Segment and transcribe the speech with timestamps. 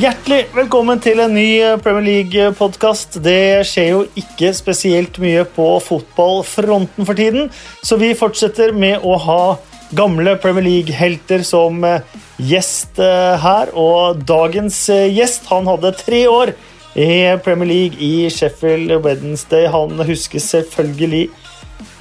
[0.00, 3.18] Hjertelig velkommen til en ny Premier League-podkast.
[3.20, 7.50] Det skjer jo ikke spesielt mye på fotballfronten for tiden,
[7.84, 9.42] så vi fortsetter med å ha
[9.92, 12.00] gamle Premier League-helter som eh,
[12.40, 13.74] gjest eh, her.
[13.76, 16.56] Og dagens eh, gjest han hadde tre år
[16.96, 19.68] i Premier League i Sheffield Wednesday.
[19.68, 21.26] Han huskes selvfølgelig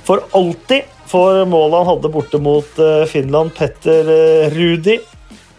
[0.08, 5.02] for alltid for målet han hadde borte mot Finland, Petter Rudi.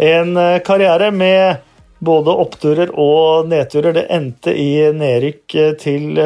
[0.01, 1.67] En karriere med
[2.01, 3.95] både oppturer og nedturer.
[3.97, 6.23] Det endte i nedrykk eh, til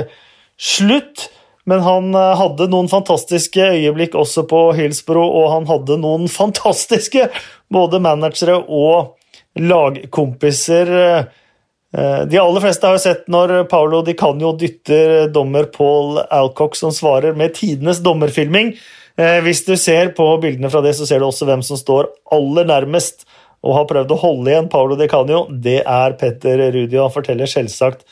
[0.60, 1.28] slutt.
[1.69, 7.29] Men han eh, hadde noen fantastiske øyeblikk også på Hillsborough, og han hadde noen fantastiske
[7.74, 9.16] både managere og
[9.60, 10.95] lagkompiser.
[10.98, 16.79] Eh, de aller fleste har jo sett når Paolo Di Canio dytter dommer Paul Alcock,
[16.79, 18.74] som svarer med tidenes dommerfilming.
[19.15, 22.66] Hvis du ser på bildene fra det, så ser du også hvem som står aller
[22.66, 23.23] nærmest
[23.65, 26.98] og har prøvd å holde igjen Paolo Di Canio, det er Petter Rudi.
[27.01, 28.04] Han forteller selvsagt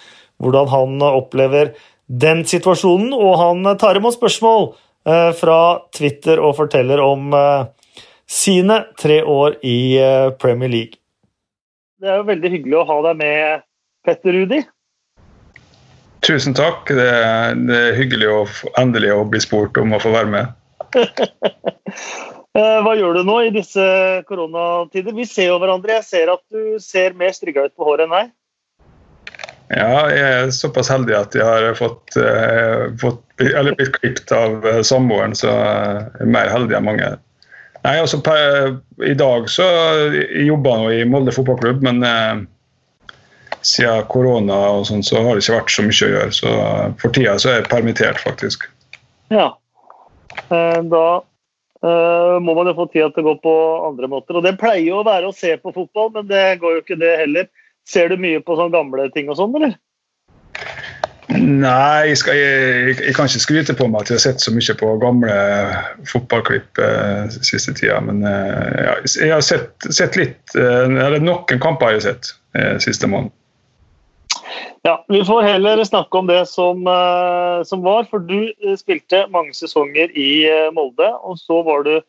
[0.43, 1.75] hvordan han opplever
[2.09, 4.73] den situasjonen, og han tar imot spørsmål
[5.09, 5.61] eh, fra
[5.95, 7.69] Twitter og forteller om eh,
[8.29, 11.01] sine tre år i eh, Premier League.
[12.03, 13.67] Det er jo veldig hyggelig å ha deg med,
[14.03, 14.63] Petter Rudi.
[16.27, 16.91] Tusen takk.
[16.91, 18.43] Det er, det er hyggelig å
[18.81, 20.47] endelig å bli spurt om å få være med.
[22.53, 23.83] Eh, hva gjør du nå i disse
[24.29, 25.15] koronatider?
[25.17, 25.97] Vi ser jo hverandre.
[26.03, 28.33] Jeg ser at du ser mer strigga ut på håret enn meg.
[29.73, 34.67] Ja, jeg er såpass heldig at jeg har fått, eh, fått eller blitt klippet av
[34.69, 37.09] eh, samboeren, så jeg er mer heldig enn mange.
[37.83, 39.65] Nei, altså per, I dag så
[40.13, 42.45] jeg jobber jeg i Molde fotballklubb, men eh,
[43.65, 46.37] siden korona og sånn, så har det ikke vært så mye å gjøre.
[46.37, 46.55] Så
[47.01, 48.69] for tida så er jeg permittert, faktisk.
[49.33, 49.55] Ja.
[50.53, 51.07] Eh, da
[51.83, 53.55] Uh, må man jo få tida til å gå på
[53.89, 54.39] andre måter.
[54.39, 57.01] Og Det pleier jo å være å se på fotball, men det går jo ikke
[57.01, 57.49] det heller.
[57.89, 59.75] Ser du mye på sånne gamle ting og sånn, eller?
[61.33, 64.53] Nei, jeg, skal, jeg, jeg, kan ikke skryte på meg at jeg har sett så
[64.55, 65.37] mye på gamle
[66.11, 67.99] fotballklipp eh, siste tida.
[68.05, 72.77] Men eh, jeg har sett, sett litt eh, Eller noen kamper jeg har sett eh,
[72.85, 73.33] siste måned.
[74.83, 78.07] Ja, Vi får heller snakke om det som, uh, som, var.
[78.11, 82.01] For du uh, spilte mange sesonger i uh, Molde, og så var du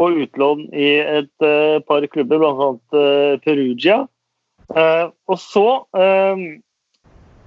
[0.00, 1.44] på utlån i et
[1.86, 2.70] par klubber, bl.a.
[3.44, 4.00] Perugia.
[5.30, 5.68] og så,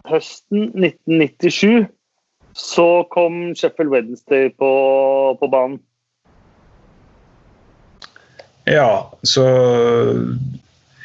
[0.07, 1.89] høsten 1997,
[2.55, 4.71] så kom Sheffield Wednesday på,
[5.41, 5.81] på banen.
[8.63, 9.43] Ja, så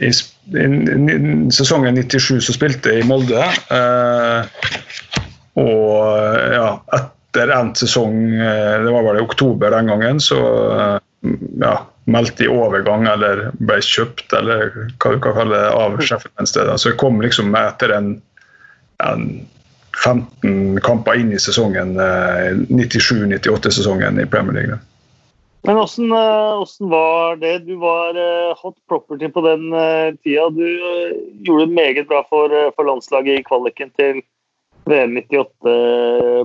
[0.00, 0.10] i,
[1.52, 3.42] sesongen 97 så spilte jeg i Molde.
[3.72, 4.68] Eh,
[5.60, 10.40] og ja, etter endt sesong, eh, det var vel i oktober den gangen, så
[10.72, 10.98] eh,
[11.62, 11.76] ja,
[12.10, 16.72] meldte jeg overgang eller ble kjøpt eller hva du kan kalle det, av Sheffield sted.
[16.76, 18.14] Så jeg kom liksom etter en,
[19.04, 19.26] en
[20.02, 21.94] 15 kamper inn i sesongen,
[22.72, 24.80] 97-98-sesongen i Premier League.
[25.62, 27.58] Men åssen eh, var det?
[27.58, 30.50] Du var eh, hot property på den eh, tida.
[30.50, 30.66] Du
[31.46, 34.22] gjorde det meget bra for, for landslaget i kvaliken til
[34.90, 35.46] VM 98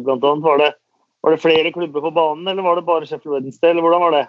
[0.05, 0.17] bl.a.
[0.21, 0.71] Var, det,
[1.25, 3.71] var det flere klubber på banen, eller var det bare Sheffield Wednesday?
[3.73, 4.27] eller hvordan var det?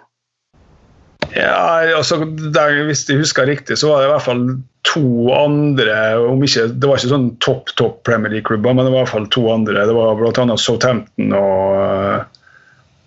[1.37, 4.45] Ja, altså, der, Hvis jeg husker riktig, så var det i hvert fall
[4.89, 9.03] to andre om ikke, Det var ikke sånn topp topp Premier League-klubber, men det var
[9.03, 9.85] i hvert fall to andre.
[9.85, 10.57] Det var bl.a.
[10.57, 12.39] Southampton og,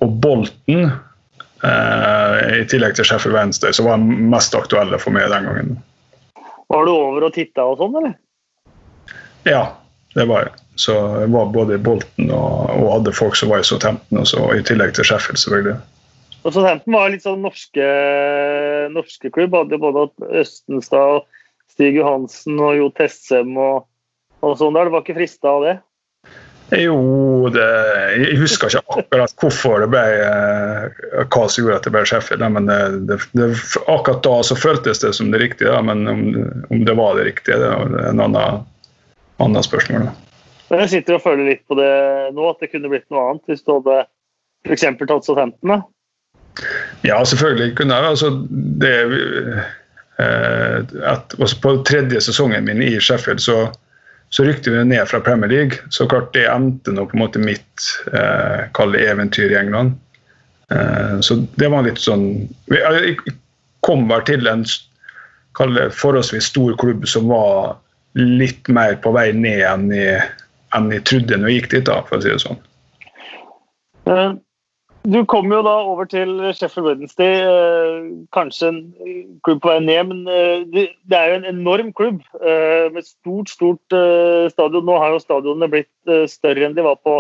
[0.07, 0.93] og Bolton.
[1.63, 5.77] Eh, I tillegg til Sheffield Wednesday, som var den mest aktuelle for meg den gangen.
[6.73, 8.17] Var du over og titta og sånn, eller?
[9.47, 9.63] Ja,
[10.17, 10.59] det var jeg.
[10.81, 14.47] Så jeg var både i Bolten og, og hadde folk som var i Southampton, også,
[14.57, 15.79] i tillegg til Sheffield, selvfølgelig.
[16.43, 17.87] Og Southampton var litt sånn norske,
[18.91, 19.55] norske klubb.
[19.55, 20.09] Hadde både
[20.43, 21.29] Østenstad,
[21.71, 23.85] Stig Johansen og Jo Tessem og,
[24.43, 24.89] og sånn der.
[24.89, 25.77] Du var ikke frista av det?
[26.73, 27.65] Jo, det,
[28.17, 32.45] jeg husker ikke akkurat hvorfor det ble eh, hva som gjorde at det ble Sheffield.
[32.55, 33.49] Men det, det,
[33.85, 36.23] akkurat da så føltes det som det riktige, men om,
[36.73, 38.65] om det var det riktige, det er en annen,
[39.45, 40.09] annen spørsmål.
[40.73, 41.93] Men jeg sitter og føler litt på det
[42.33, 43.99] nå, at det kunne blitt noe annet hvis du hadde
[44.65, 44.89] f.eks.
[45.03, 45.83] tatt Southampton?
[47.05, 48.15] Ja, selvfølgelig kunne jeg.
[48.15, 48.31] Altså,
[48.81, 48.97] det,
[50.23, 50.79] eh,
[51.13, 53.67] at, på tredje sesongen min i Sheffield så
[54.33, 55.79] så rykte vi ned fra Premier League.
[55.91, 59.93] Så klart det endte nå på en måte mitt eh, eventyr i England.
[60.73, 63.19] Eh, så det var litt sånn Jeg
[63.85, 64.65] kom vel til en
[65.93, 67.77] forholdsvis stor klubb som var
[68.17, 70.23] litt mer på vei ned enn jeg,
[70.77, 72.61] enn jeg trodde når jeg gikk dit, da, for å si det sånn.
[75.03, 78.05] Du kom jo da over til Sheffield Wednesday, eh,
[78.35, 78.81] kanskje en
[79.43, 83.51] klubb på vei ned, men eh, det er jo en enorm klubb eh, med stort,
[83.51, 83.97] stort
[84.55, 84.87] stadion.
[84.87, 87.17] Nå har jo stadionene blitt større enn de var på,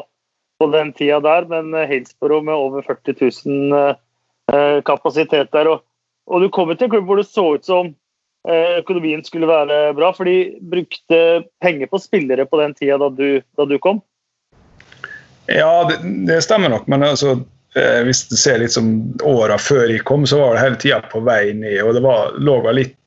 [0.63, 5.73] på den tida der, men Halesborough med over 40 000 kapasitet der.
[5.73, 5.83] Og,
[6.31, 7.91] og du kom til en klubb hvor det så ut som
[8.47, 11.19] økonomien skulle være bra, for de brukte
[11.63, 13.99] penger på spillere på den tida da du, da du kom?
[15.51, 17.41] Ja, det, det, stemmer nok, men altså
[17.73, 18.89] hvis du ser litt som
[19.25, 21.79] åra før jeg kom, så var det hele tida på vei ned.
[21.81, 22.99] og Det var, lå litt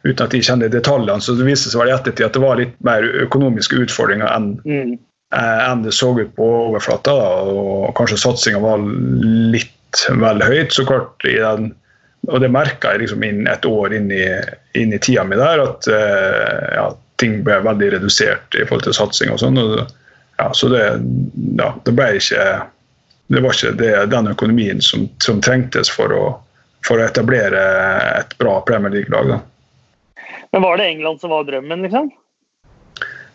[0.00, 2.72] Uten at jeg kjenner detaljene, så det viste seg i ettertid at det var litt
[2.86, 4.94] mer økonomiske utfordringer enn, mm.
[5.36, 7.12] eh, enn det så ut på overflata.
[7.52, 8.80] Og kanskje satsinga var
[9.52, 10.72] litt vel høyt.
[10.72, 11.74] så klart i den
[12.28, 14.24] og det merka jeg liksom inn et år inn i,
[14.76, 16.90] inn i tida mi der, at eh, ja,
[17.20, 19.56] ting ble veldig redusert i forhold til satsing og sånn.
[20.40, 20.84] Ja, så det,
[21.56, 22.44] ja, det ble ikke
[23.30, 26.22] det var ikke det, den økonomien som, som trengtes for å,
[26.86, 27.60] for å, etablere
[28.18, 29.36] et bra Premier League-lag.
[30.50, 32.10] Men Var det England som var drømmen, liksom?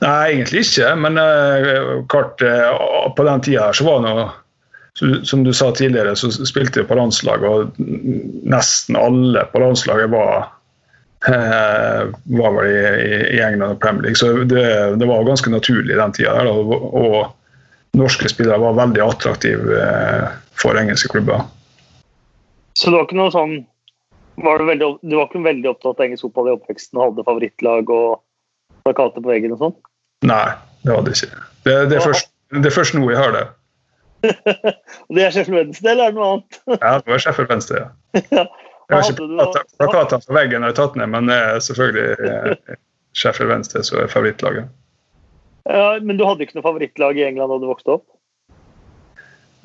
[0.03, 0.89] Nei, egentlig ikke.
[0.99, 6.15] Men uh, klart, uh, på den tida så var det noe som du sa tidligere,
[6.15, 7.79] så spilte vi på landslaget, og
[8.47, 10.45] nesten alle på landslaget var,
[11.27, 12.77] uh, var vel i,
[13.37, 14.19] i, England og Premier League.
[14.19, 14.67] Så det,
[14.99, 16.35] det var ganske naturlig den tida.
[16.51, 17.19] Og, og
[17.95, 20.27] norske spillere var veldig attraktive eh,
[20.59, 21.45] for engelske klubber.
[22.75, 23.55] Så det var ikke noe sånn
[24.35, 27.23] var du, veldig, du var ikke veldig opptatt av engelsk fotball i oppveksten og hadde
[27.27, 28.17] favorittlag og
[28.83, 29.75] plakater på veggen og sånn?
[30.27, 30.49] Nei,
[30.83, 31.43] det hadde jeg ikke.
[31.63, 33.45] Det, det, er, først, det er først nå jeg har det.
[35.15, 36.59] det er Sheffield Venstre, eller er det noe annet?
[36.83, 37.83] ja, det var Sheffield Venstre,
[38.39, 38.47] ja.
[38.85, 41.31] Jeg har ikke plakatene på veggen når jeg tatt ned, men
[41.65, 42.75] selvfølgelig eh,
[43.17, 44.67] Sheffield Venstre som er favorittlaget.
[45.65, 48.05] Ja, men du hadde ikke noe favorittlag i England da du vokste opp?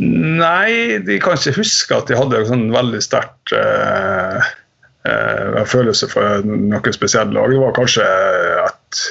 [0.00, 4.41] Nei, de kan ikke huske at de hadde en sånn veldig sterkt uh,
[5.05, 7.52] uh, følelse for noe spesielt lag.
[7.52, 8.06] Det var kanskje
[8.64, 9.02] at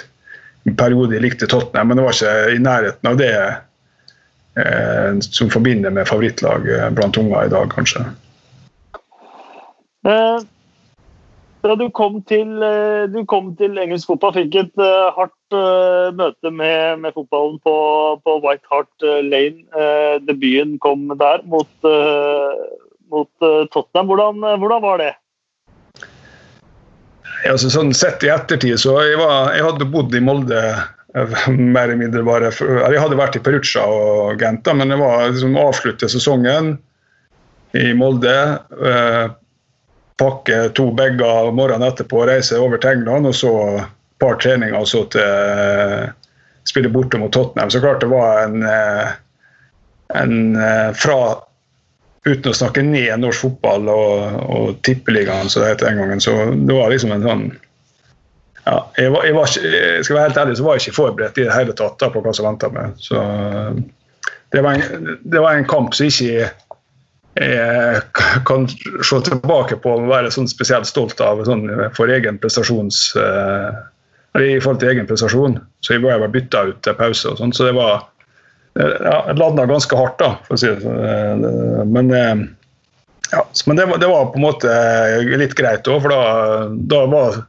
[0.65, 5.53] en periode de likte Tottenham, men det var ikke i nærheten av det uh, som
[5.53, 6.65] forbinder med favorittlag
[6.97, 8.07] blant unger i dag, kanskje.
[11.59, 16.07] Da du kom til, eh, du kom til engelsk fotball, fikk et uh, hardt uh,
[16.15, 17.73] møte med, med, fotballen på,
[18.23, 19.65] på, White Hart Lane.
[19.75, 21.71] Uh, debuten kom der mot,
[23.11, 24.07] mot Tottenham.
[24.07, 25.11] Hvordan, hvordan, var det?
[27.49, 30.63] Altså, sånn Sett i ettertid så jeg, var, jeg hadde bodd i Molde
[31.49, 35.55] mer eller mindre bare Jeg hadde vært i Perugia og Genta, men det var liksom
[35.59, 36.75] avslutte sesongen
[37.79, 38.35] i Molde
[40.19, 43.85] pakke to bager morgenen etterpå, reise over til England og så et
[44.21, 46.09] par treninger og så til uh,
[46.67, 47.71] spille borte mot Tottenham.
[47.71, 49.13] Så klart det var en, uh,
[50.19, 51.21] en uh, fra
[52.27, 56.19] Uten å snakke ned norsk fotball og, og tippeligaen, som det het den gangen.
[56.21, 57.45] Så det var liksom en sånn
[58.65, 61.39] ja, jeg, var, jeg, var ikke, skal være helt ærlig, så var jeg ikke forberedt
[61.39, 62.91] i det hele tatt da, på hva som venta meg.
[63.01, 63.21] Så
[64.53, 66.49] det var, en, det var en kamp som ikke
[67.39, 68.01] jeg
[68.47, 73.71] kan se tilbake på og være sånn spesielt stolt av sånn, for egen prestasjons uh,
[74.39, 75.59] i forhold til egen prestasjon.
[75.85, 77.31] Så jeg var bytta ut til pause.
[77.31, 78.03] og sånn, Så det var
[78.77, 81.41] ja, Jeg landa ganske hardt, da, for å si sånn.
[81.89, 82.11] Men,
[83.31, 84.75] ja, men det, var, det, var, på en måte
[85.41, 86.21] litt greit òg, for da,
[86.91, 87.41] da, var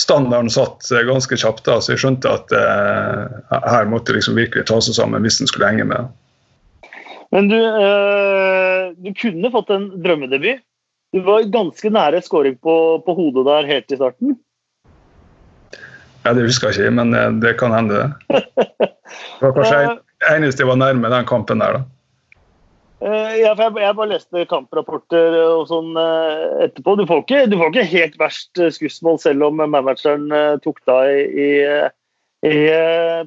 [0.00, 1.64] standarden satt ganske kjapt.
[1.68, 5.50] da, Så jeg skjønte at uh, her måtte liksom virkelig ta seg sammen hvis den
[5.50, 6.10] skulle henge med.
[7.32, 10.60] Men du, eh, du kunne fått en drømmedebut.
[11.12, 12.74] Du var ganske nære scoring på,
[13.04, 14.36] på, hodet der helt i starten.
[16.22, 18.44] Ja, Det husker jeg ikke, men eh, det kan hende, det.
[19.40, 19.98] Det var kanskje en,
[20.30, 21.82] eneste jeg var nærme den kampen der, da.
[23.02, 25.96] Ja, for jeg, jeg bare leste kamprapporter og sånn
[26.62, 26.94] etterpå.
[27.00, 30.28] Du får, ikke, du får ikke helt verst skussmål selv om manageren
[30.62, 31.48] tok deg i,
[32.46, 32.56] i, i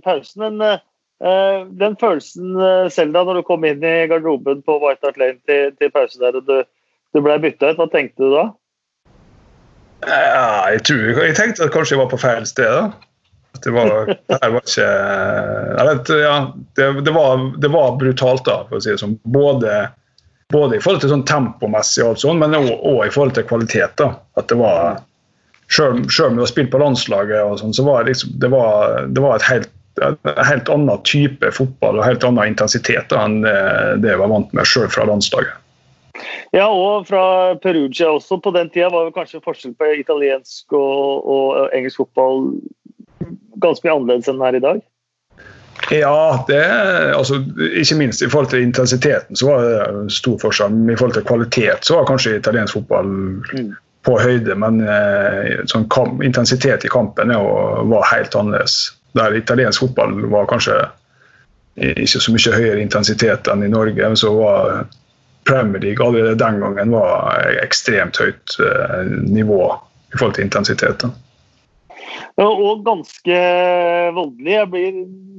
[0.05, 0.45] pausen.
[0.45, 0.79] Men Eh,
[1.19, 5.39] den følelsen Selda, selv da når du kom inn i garderoben på White Hart Lane
[5.47, 6.57] til, til pause der og du,
[7.15, 8.45] du ble bytta ut, hva tenkte du da?
[10.05, 12.67] Ja, jeg, tror, jeg tenkte at kanskje jeg var på feil sted.
[12.67, 12.89] da.
[13.55, 16.35] At det var, det var ikke jeg vet, ja,
[16.75, 19.17] det, det, var, det, var, brutalt, da, for å si det sånn.
[19.23, 19.79] Både,
[20.53, 23.95] både i forhold til sånn tempomessig, og alt sånt, men òg i forhold til kvalitet.
[24.01, 24.11] da.
[24.39, 25.03] At det var
[25.65, 29.07] Sjøl om du har spilt på landslaget, og sånn, så var det, liksom, det, var,
[29.09, 29.71] det var et helt
[30.03, 30.17] en
[30.49, 34.89] helt annen type fotball og helt annen intensitet enn det jeg var vant med sjøl
[34.91, 35.53] fra landslaget.
[36.55, 38.37] Ja, og fra Perugia også.
[38.39, 42.45] På den tida var det kanskje forskjell på italiensk og, og engelsk fotball
[43.63, 44.83] ganske mye annerledes enn den er i dag?
[45.91, 46.61] Ja, det
[47.13, 47.41] altså,
[47.77, 50.77] ikke minst i forhold til intensiteten så var det stor forskjell.
[50.89, 53.73] I forhold til kvalitet så var kanskje italiensk fotball mm.
[54.07, 55.87] på høyde, men eh, sånn
[56.25, 57.33] intensitet i kampen
[57.91, 58.95] var helt annerledes.
[59.15, 60.77] Der italiensk fotball var kanskje
[61.75, 64.85] ikke så mye høyere intensitet enn i Norge, så var
[65.45, 69.61] Premier League allerede den gangen var ekstremt høyt eh, nivå
[70.13, 71.13] i forhold til intensiteten.
[72.41, 73.35] Og ganske
[74.15, 74.51] voldelig.
[74.51, 74.95] Jeg blir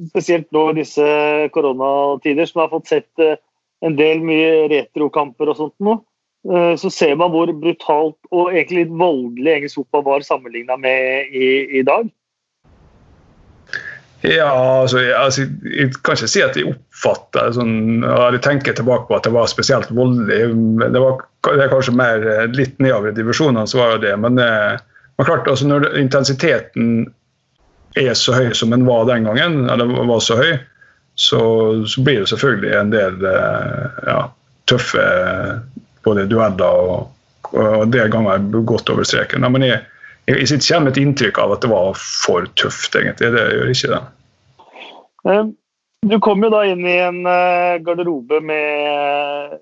[0.09, 1.07] spesielt nå i disse
[1.53, 3.37] koronatider, som har fått sett eh,
[3.85, 5.99] en del mye retrokamper og sånt nå.
[6.47, 11.35] Eh, så ser man hvor brutalt og egentlig litt voldelig engelsk fotball var sammenligna med
[11.35, 11.49] i,
[11.81, 12.09] i, dag.
[14.25, 14.49] Ja,
[14.83, 19.19] altså, jeg, altså, jeg, kan ikke si at jeg oppfatter sånn, Jeg tenker tilbake på
[19.19, 20.55] at det var spesielt voldelig.
[20.83, 21.21] Det var
[21.61, 24.81] det kanskje mer eh, litt nedover i divisjonene, så var det men eh,
[25.17, 27.07] men klart, altså når intensiteten
[27.97, 30.57] er så høy som den var den gangen, eller var så høy,
[31.17, 31.41] så,
[31.89, 34.19] så blir det selvfølgelig en del eh, ja,
[34.69, 35.05] tøffe
[36.05, 37.07] både dueller og,
[37.55, 39.47] og en del ganger gått over streken.
[39.49, 39.81] Men jeg,
[40.27, 43.33] jeg, sitter ikke med et inntrykk av at det var for tøft, egentlig.
[43.35, 44.03] Det gjør ikke det.
[45.31, 45.45] Eh,
[46.07, 49.57] du kom jo da inn i en eh, garderobe med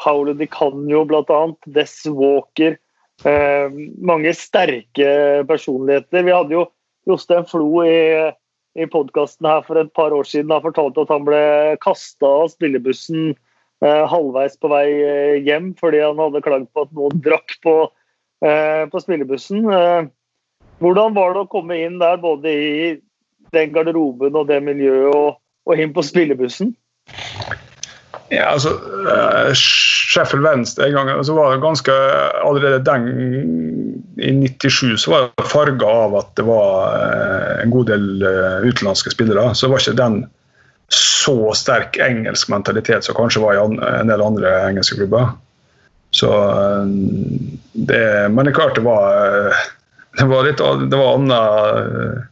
[0.00, 1.42] Paolo Di Canio bl.a.,
[1.76, 2.78] Des Walker,
[3.22, 3.70] Eh,
[4.02, 6.24] mange sterke personligheter.
[6.26, 6.64] Vi hadde jo
[7.06, 8.30] Jostein Flo i,
[8.74, 10.52] i podkasten her for et par år siden.
[10.52, 11.42] Han fortalte at han ble
[11.84, 13.34] kasta av spillebussen
[13.84, 14.86] halvveis på vei
[15.44, 17.74] hjem fordi han hadde klagd på at noen drakk på,
[18.90, 19.64] på spillebussen.
[19.72, 20.06] Eh,
[20.82, 22.88] hvordan var det å komme inn der, både i
[23.54, 26.74] den garderoben og det miljøet, og, og inn på spillebussen?
[28.32, 28.72] Ja, altså,
[29.04, 31.92] uh, Sheffield Venstre en gang, så var det ganske
[32.40, 33.04] Allerede den
[34.16, 36.94] i 97 så var det farga av at det var
[37.60, 38.24] en god del
[38.64, 39.50] utenlandske spillere.
[39.58, 40.20] Så var ikke den
[40.94, 45.32] så sterk engelsk mentalitet som kanskje var i en del andre engelske klubber.
[46.14, 46.30] Så
[47.72, 49.50] det, Men det er klart det var
[50.14, 52.30] det var litt det var annet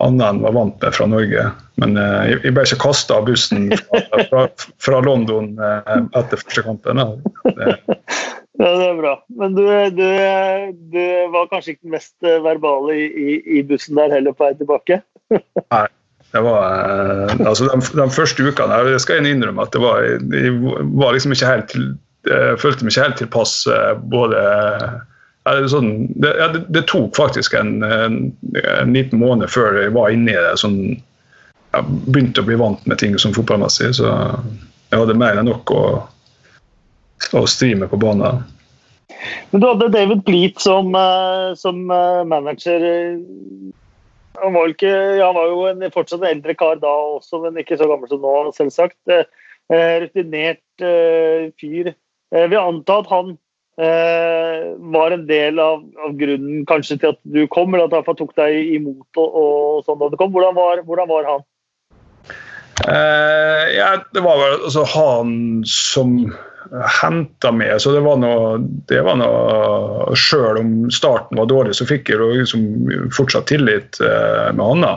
[0.00, 1.46] annet enn var vant med fra Norge.
[1.80, 4.44] Men jeg ble ikke kasta av bussen fra, fra,
[4.80, 7.00] fra London etter første kampen.
[7.56, 7.72] Det.
[8.60, 9.14] Ja, det er bra.
[9.40, 9.62] Men du,
[9.96, 10.08] du,
[10.92, 14.52] du var kanskje ikke den mest eh, verbale i, i, bussen der heller på vei
[14.58, 15.00] tilbake?
[15.74, 15.86] Nei.
[16.30, 20.52] Det var, altså de, de, første ukene jeg skal jeg innrømme at det var, jeg
[21.00, 21.96] var liksom ikke helt jeg
[22.60, 23.54] følte meg ikke helt tilpass
[24.12, 24.40] både
[25.72, 28.18] Sånn, det, ja, det, det, tok faktisk en, en,
[28.60, 30.52] en, liten måned før jeg var inne i det.
[30.60, 30.76] Sånn,
[31.72, 33.88] jeg begynte å bli vant med ting som fotballmessig.
[33.98, 35.82] Så jeg hadde mer enn nok å,
[37.40, 38.44] å stri med på banen.
[39.50, 42.84] Men du hadde David Bleat som, eh, som eh, manager.
[44.40, 47.78] Han var, ikke, han var jo en, fortsatt en eldre kar da også, men ikke
[47.80, 48.98] så gammel som nå, selvsagt.
[49.10, 50.86] Eh, rutinert
[51.60, 51.92] fyr.
[52.34, 53.32] Jeg vil anta at han
[53.80, 58.18] eh, var en del av, av, grunnen kanskje til at du kom, eller at han
[58.18, 60.30] tok deg imot og, og sånn da du kom.
[60.34, 61.48] Hvordan var, hvordan var han?
[62.86, 65.34] Eh, ja, det var vel altså, han
[65.68, 66.16] som
[67.00, 67.74] henta med.
[67.82, 68.56] Så det var noe,
[68.88, 72.66] det var noe Sjøl om starten var dårlig, så fikk jeg liksom
[73.16, 74.90] fortsatt tillit eh, med han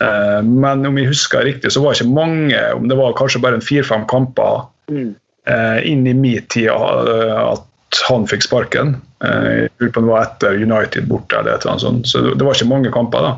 [0.00, 3.40] Eh, men om jeg husker riktig, så var det ikke mange, om det var kanskje
[3.40, 5.14] bare en fire-fem kamper mm.
[5.48, 8.96] Eh, inn i min tid eh, at han fikk sparken.
[9.24, 12.10] Eh, jeg lurer på om det var etter United borte eller et eller annet sånt.
[12.10, 13.32] Så det var ikke mange kamper da.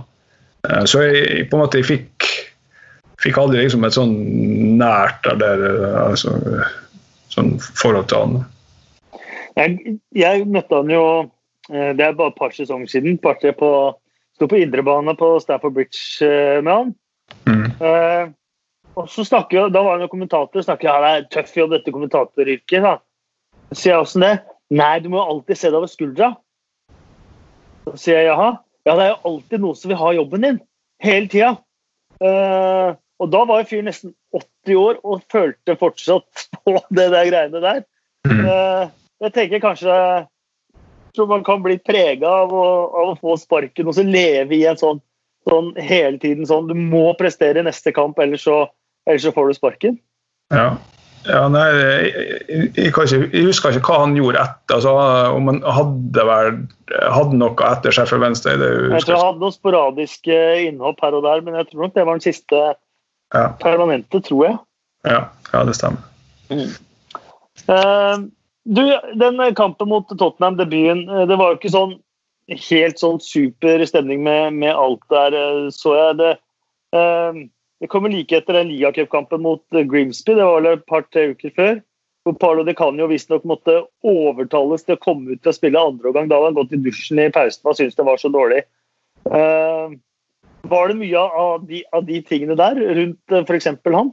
[0.69, 2.29] Eh, så jeg på en måte jeg fikk,
[3.23, 4.15] fikk aldri liksom et sånn
[4.81, 5.67] nært eller
[6.07, 6.35] altså,
[7.35, 8.39] sånn forhold til han.
[9.59, 11.03] Jeg, jeg, møtte han jo
[11.69, 13.17] Det er bare et par sesonger siden.
[13.21, 13.71] Par-tre på
[14.39, 16.29] Sto på indrebane på Stafford Bridge
[16.63, 16.93] med han.
[17.51, 17.65] Mm.
[18.99, 20.63] Og så snakker, Da var han jo kommentator.
[20.63, 22.83] snakker jeg, det er tøff jobb, dette kommentatoryrket.
[22.83, 22.99] da
[23.73, 24.35] sier jeg åssen det?
[24.71, 26.31] Nei, du må jo alltid se deg over skuldra.
[27.89, 28.59] Så sier jeg jaha.
[28.87, 30.61] Ja, det er jo alltid noen som vil ha jobben din.
[31.05, 31.53] Hele tida.
[32.19, 37.31] Uh, og da var jo fyren nesten 80 år og følte fortsatt på det der
[37.31, 37.85] greiene der.
[38.29, 38.91] Uh,
[39.23, 39.95] jeg tenker kanskje
[41.17, 44.79] så man kan bli prega av, av, å få sparken og så leve i en
[44.79, 45.01] sånn,
[45.49, 48.69] sånn hele tiden sånn Du må prestere i neste kamp, ellers så,
[49.09, 49.99] ellers så får du sparken.
[50.55, 50.71] Ja.
[51.27, 52.11] Ja, nei, jeg,
[52.47, 52.93] jeg, jeg,
[53.35, 54.79] jeg, husker ikke hva han gjorde etter.
[54.79, 54.93] Altså,
[55.35, 56.61] om han hadde, vært,
[57.13, 58.57] hadde noe etter seg Wednesday.
[58.61, 60.39] Det, jeg tror han hadde noen sporadiske
[60.69, 62.63] innhopp her og der, men jeg tror nok det var den siste
[63.35, 63.45] ja.
[63.61, 64.59] permanente, tror jeg.
[65.09, 65.21] Ja,
[65.53, 66.07] ja det stemmer.
[66.49, 66.73] Mm.
[67.69, 68.17] Uh,
[68.69, 68.83] du,
[69.21, 71.97] den kampen mot Tottenham, debuten, eh, det var jo ikke sånn
[72.49, 76.35] helt sånn super stemning med, med alt der, eh, så jeg det.
[76.97, 77.49] Uh,
[77.81, 81.79] Det kommer like etter den ligacupkampen mot Grimsby, det var vel et par-tre uker før.
[82.27, 86.11] hvor Paolo Di Canio visstnok måtte overtales til å komme ut til å spille andre
[86.11, 86.27] omgang.
[86.29, 88.65] Da hadde han gått i dusjen i pausen og syntes det var så dårlig.
[89.25, 89.97] Uh,
[90.69, 93.71] var det mye av de, av de tingene der rundt uh, f.eks.
[93.87, 94.13] han?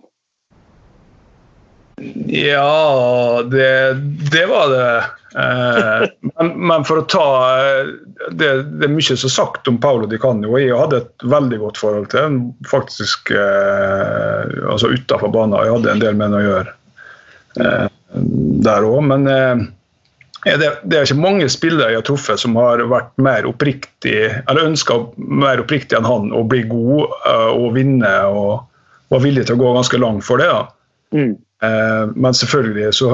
[2.28, 3.94] Ja, det,
[4.32, 5.04] det var det.
[5.36, 7.28] Eh, men, men, for å ta
[7.60, 7.92] eh,
[8.32, 8.50] det,
[8.80, 10.58] det, er mye som er sagt om Paolo Di Canio.
[10.60, 15.58] Jeg hadde et veldig godt forhold til ham, faktisk eh, altså utafor banen.
[15.64, 16.76] Jeg hadde en del med ham å gjøre
[18.66, 19.00] der òg.
[19.08, 24.18] Men det, det, er ikke mange spillere jeg har truffet som har vært mer oppriktig
[24.44, 27.16] eller ønska mer oppriktig enn han å bli god
[27.56, 28.68] og vinne og
[29.14, 30.52] var villig til å gå ganske langt for det.
[30.52, 30.66] da.
[31.16, 31.36] Mm.
[31.64, 33.10] Eh, men selvfølgelig så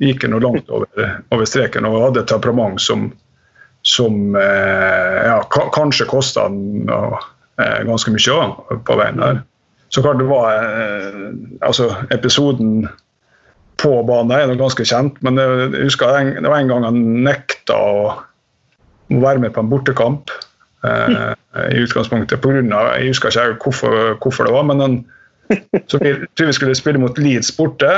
[0.00, 3.08] gikk han langt over, over, streken og hadde et temperament som,
[3.86, 9.40] som eh, ja, kanskje kosta eh, ganske mye også, på veien der.
[9.90, 10.54] Så klart det var
[11.66, 12.84] altså Episoden
[13.80, 18.04] på banen er ganske kjent, men jeg husker det var en gang han nekta å
[19.10, 20.30] være med på en bortekamp.
[20.80, 24.94] i utgangspunktet på grunn av, Jeg husker ikke hvorfor, hvorfor det var, men han
[25.86, 27.90] så vi tror vi skulle spille mot Leeds borte,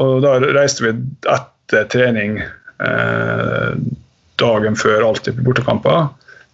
[0.00, 0.94] og da reiste vi
[1.28, 3.70] etter trening eh,
[4.40, 6.08] dagen før alltid på bortekamper.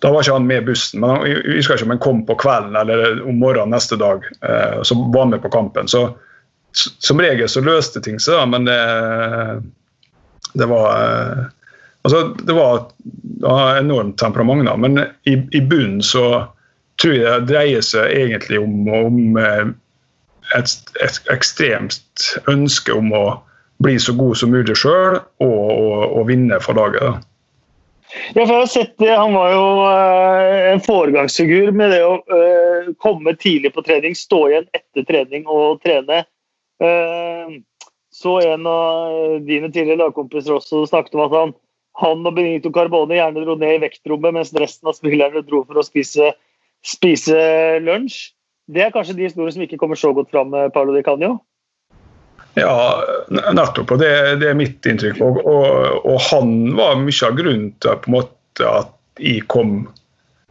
[0.05, 2.77] Da var ikke han med bussen, men jeg husker ikke om han kom på kvelden
[2.77, 4.25] eller om morgenen neste dag.
[4.43, 5.89] Eh, så var han med på kampen.
[5.89, 6.09] Så
[6.77, 8.81] som regel så løste ting seg, men det,
[10.55, 11.45] det var eh,
[12.07, 12.85] Altså, det var,
[13.43, 16.45] ja, enormt temperament, da, men i, i bunnen så
[17.03, 19.65] tror jeg det dreier seg egentlig om, om eh,
[20.55, 23.25] et, et, ekstremt ønske om å
[23.83, 27.25] bli så god som mulig sjøl og, og, og, vinne for laget.
[28.33, 29.11] Ja, for jeg har sett det.
[29.11, 34.47] Han var jo uh, en foregangsfigur med det å uh, komme tidlig på trening, stå
[34.49, 36.23] igjen etter trening og trene.
[36.81, 37.59] Uh,
[38.17, 41.53] så en av dine tidligere lagkompiser også snakket om at han,
[42.01, 45.83] han og Benito Carbone gjerne dro ned i vektrommet, mens resten av spillerne dro for
[45.83, 46.33] å spise,
[46.87, 47.37] spise
[47.85, 48.31] lunsj.
[48.67, 51.37] Det er kanskje de historiene som ikke kommer så godt fram Paolo Di Canio?
[52.57, 53.91] Ja, nettopp.
[53.93, 55.21] og Det, det er mitt inntrykk.
[55.21, 59.83] Og, og, og, han var mye av grunnen til på en måte at jeg kom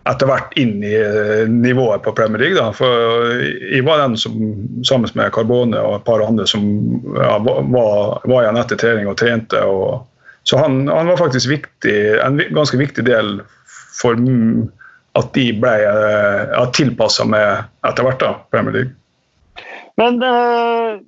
[0.06, 2.60] etter hvert inn i eh, nivået på Premier League.
[2.60, 2.70] Da.
[2.78, 4.38] For jeg var den som
[4.86, 6.66] sammen med Carbone og et par andre som
[7.18, 9.64] ja, var, var, igjen etter trening og trente.
[9.66, 10.06] Og,
[10.46, 13.40] så han, han, var faktisk viktig, en ganske viktig del
[13.98, 14.20] for
[15.16, 18.96] at de ble uh, tilpassa med etter hvert, da, Premier League.
[20.00, 21.00] Men uh,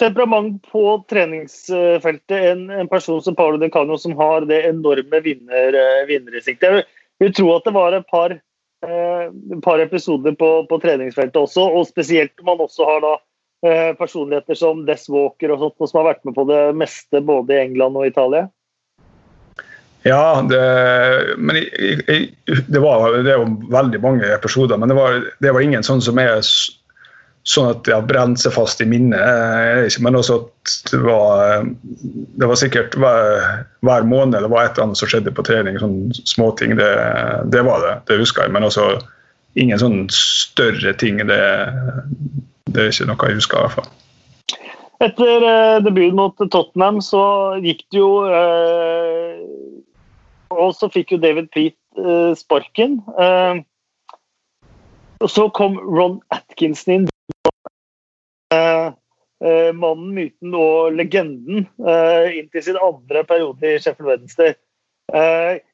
[0.00, 5.76] temperament på treningsfeltet, en, en, person som Paolo De Cano som har det enorme vinner,
[5.76, 6.84] uh, vinnerinstinktet.
[7.20, 8.36] Jeg vil tro at det var et par,
[8.84, 9.26] uh,
[9.64, 13.16] par episoder på, på, treningsfeltet også, og spesielt om man også har da
[14.00, 17.58] personligheter som Des Walker og sånt, som har vært med på det meste både i
[17.66, 18.46] England og Italia.
[20.02, 20.60] Ja, det,
[21.38, 21.56] men
[22.66, 24.76] det var, det var veldig mange episoder.
[24.80, 26.40] Men det var, det var ingen sånn som er
[27.48, 29.96] sånn at det har brent seg fast i minnet.
[30.00, 31.68] Men også at det var,
[32.40, 33.46] det var sikkert hver,
[33.84, 35.78] hver, måned det var et eller annet som skjedde på trening.
[35.80, 36.76] sånne småting.
[36.80, 36.90] Det,
[37.52, 38.56] det var det, det husker jeg.
[38.56, 38.92] Men også
[39.60, 41.20] ingen sånn større ting.
[41.28, 41.42] Det,
[42.72, 43.58] det er ikke noe jeg husker.
[43.58, 43.90] i hvert fall.
[45.00, 47.22] Etter eh, debuten mot Tottenham så
[47.64, 49.38] gikk det jo eh,
[50.50, 52.98] og så fikk jo David Peat uh, sparken.
[53.16, 53.62] Uh,
[55.20, 57.10] og så kom Ron Atkinson inn.
[58.50, 58.90] Uh,
[59.40, 64.52] mannen, myten og legenden inn til sin andre periode i Sheffield Wednesday.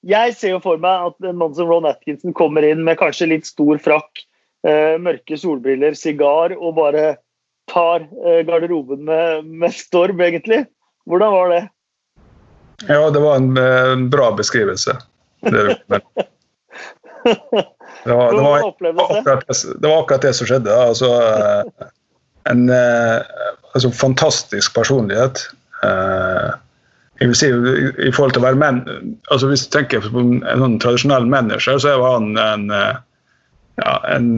[0.07, 3.27] jeg ser jo for meg at en mann som Ron Atkinson kommer inn med kanskje
[3.33, 4.23] litt stor frakk,
[5.03, 7.17] mørke solbriller, sigar og bare
[7.67, 8.07] tar
[8.47, 10.62] garderoben med, med storm, egentlig.
[11.11, 11.62] Hvordan var det?
[12.85, 14.97] Ja, det var en, en bra beskrivelse.
[15.41, 15.79] Det,
[18.05, 19.45] det, var, det, var akkurat,
[19.81, 20.77] det, var akkurat det som skjedde.
[20.77, 21.62] Altså, eh,
[22.51, 23.23] en eh,
[23.75, 25.49] altså, fantastisk personlighet.
[25.83, 26.51] Eh,
[27.21, 28.83] jeg vil si, i forhold til å være menn,
[29.33, 32.67] altså Hvis du tenker på en, en sånn tradisjonell manager, så var han en,
[33.81, 34.35] ja, en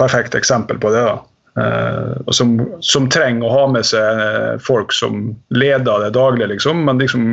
[0.00, 1.02] perfekt eksempel på det.
[1.10, 1.18] da.
[1.52, 6.80] Uh, som, som, trenger å ha med seg eh, folk som leder det daglige, liksom.
[6.86, 7.26] Men liksom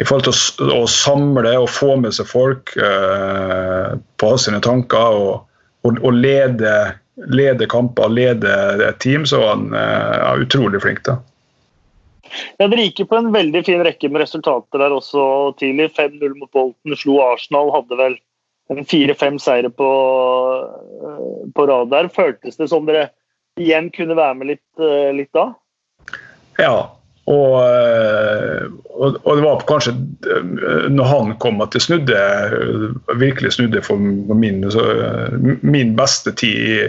[0.00, 5.18] i forhold til å, å samle og få med seg folk uh, på sine tanker
[5.18, 5.44] og,
[5.84, 6.72] og, og lede,
[7.28, 8.56] lede, kamper, lede
[8.88, 11.04] et team, så var han uh, utrolig flink.
[11.04, 11.18] da.
[12.56, 15.92] Ja, Dere gikk jo på en veldig fin rekke med resultater der også tidlig.
[15.98, 18.16] 5-0 mot Bolten, slo Arsenal, hadde vel
[18.78, 19.90] en fire-fem seire på,
[21.54, 22.10] på rad der.
[22.12, 23.10] Føltes det som dere
[23.60, 24.84] igjen kunne være med litt,
[25.16, 25.50] litt da?
[26.60, 26.76] Ja,
[27.24, 27.52] og,
[28.90, 29.92] og, og, det var kanskje
[30.90, 32.18] når han kom at det snudde,
[33.20, 34.64] virkelig snudde for min,
[35.62, 36.88] min beste tid i,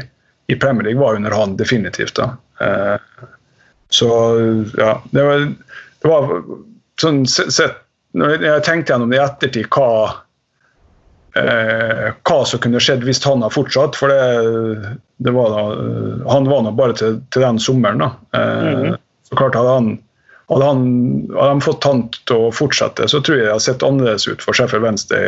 [0.54, 2.16] i Premier League var under han definitivt.
[2.18, 2.32] da.
[3.94, 4.10] Så
[4.78, 5.46] ja, det var,
[6.02, 6.32] det var
[7.02, 7.80] sånn sett
[8.14, 10.23] Når jeg tenkte gjennom det i ettertid, hva,
[11.40, 15.64] eh, hva som kunne skjedd hvis han hadde fortsatt For det, det var da,
[16.30, 18.04] han var nå bare til, til, den sommeren.
[18.06, 18.12] da.
[18.34, 18.98] Eh, mm -hmm.
[19.30, 19.94] Så klart hadde han
[20.48, 20.86] hadde, han,
[21.34, 24.44] hadde han fått han til å fortsette, så tror jeg det hadde sett annerledes ut
[24.44, 25.20] for Sheffield Venstre.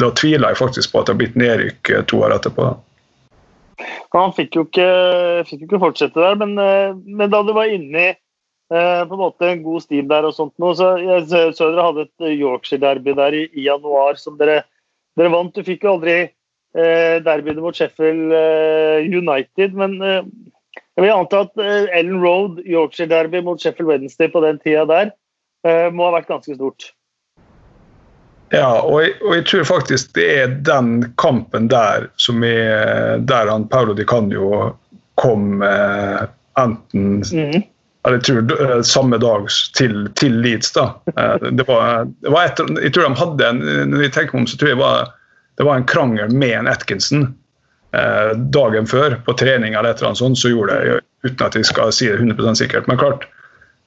[0.00, 2.70] Da tviler jeg faktisk på at det har blitt nedrykk eh, to år etterpå.
[2.70, 3.86] Da.
[4.16, 4.88] Han fikk jo ikke,
[5.48, 9.22] fikk jo ikke fortsette der, men, eh, men, da du var inni eh, på en
[9.22, 13.16] måte en god stim der og sånt noe, så jeg så dere hadde et Yorkshire-derby
[13.18, 14.64] der i, i, januar som dere,
[15.20, 15.54] dere, vant.
[15.54, 20.22] Du fikk jo aldri eh, derbyene mot Sheffield eh, United, men eh,
[20.96, 25.16] jeg vil anta at eh, Ellen Road, Yorkshire-derby mot Sheffield Wednesday på den tida der,
[25.92, 26.86] må ha vært ganske stort.
[28.50, 33.50] Ja, og jeg, og jeg, tror faktisk det er den kampen der som er der
[33.50, 34.72] han Paolo Di Canio
[35.20, 36.24] kom eh,
[36.58, 37.60] enten mm.
[37.60, 37.69] eller
[38.08, 40.72] jeg tror eh, samme dag til, til Leeds.
[40.72, 40.86] da.
[41.16, 43.60] Eh, det var, det var et, jeg tror de hadde en,
[43.92, 45.12] når jeg tenker om, så tror jeg var,
[45.60, 47.26] det var en krangel med en Atkinson
[47.92, 51.58] eh, dagen før på trening eller et eller annet sånt, så gjorde det uten at
[51.58, 52.88] jeg skal si det 100 sikkert.
[52.88, 53.28] Men klart,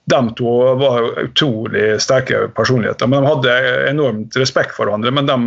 [0.06, 3.08] de to var utrolig sterke personligheter.
[3.08, 5.38] men De hadde enormt respekt for hverandre, men de,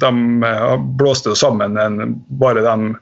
[0.00, 0.12] de
[0.48, 2.94] eh, blåste sammen en, bare de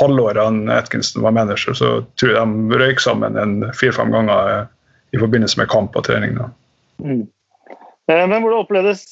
[0.00, 1.76] halvårene Atkinson var manager.
[1.76, 4.64] Så tror jeg de røyk sammen en fire-fem ganger eh,
[5.14, 6.38] i forbindelse med kamp og trening.
[7.02, 7.22] Mm.
[8.10, 9.06] Eh, men hvordan opplevdes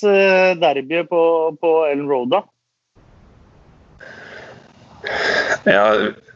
[0.61, 1.23] derbyet på,
[1.61, 2.43] på Ellen Road, da?
[5.69, 5.87] Ja,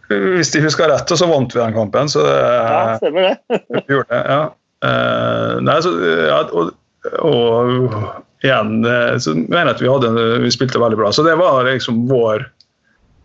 [0.08, 2.10] hvis de husker rett, så vant vi den kampen.
[2.10, 3.60] Så det, ja, stemmer det.
[3.90, 4.44] gjorde det, ja.
[4.86, 5.92] Uh, nei, så,
[6.28, 6.74] ja, og,
[7.24, 7.94] og,
[8.44, 10.10] igjen eh, så mener jeg at vi, hadde,
[10.44, 11.10] vi spilte veldig bra.
[11.14, 12.44] Så det var liksom vår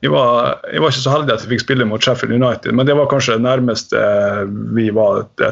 [0.01, 2.87] jeg var, jeg var, ikke så heldig at jeg fikk spille mot Sheffield United, men
[2.89, 3.99] det var kanskje det nærmeste
[4.73, 5.51] vi var det,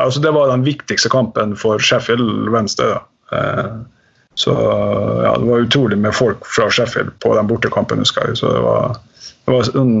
[0.00, 2.94] altså det var den viktigste kampen for Sheffield Wednesday.
[2.96, 3.02] Da.
[4.34, 4.52] så
[5.24, 8.40] ja, det var utrolig med folk fra Sheffield på den bortekampen, husker jeg.
[8.40, 8.96] Så det var,
[9.44, 9.94] det var sånn,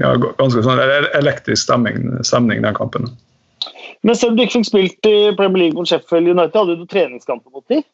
[0.00, 0.80] ja, ganske sånn
[1.20, 3.12] elektrisk stemning, stemning den kampen.
[4.04, 6.88] Men selv om du ikke fikk spilt i Premier League mot Sheffield United, hadde du
[6.88, 7.84] treningskamper mot dem?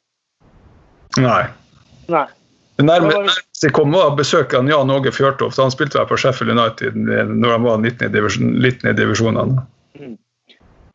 [1.18, 1.42] Nei.
[2.10, 2.28] Nei.
[2.80, 5.60] Det nærmeste jeg kom, var å besøke Jan Åge Fjørtoft.
[5.60, 9.64] Han spilte vel på Sheffield United når han var 19 i, divisjon, i divisjonene.
[10.00, 10.14] Mm.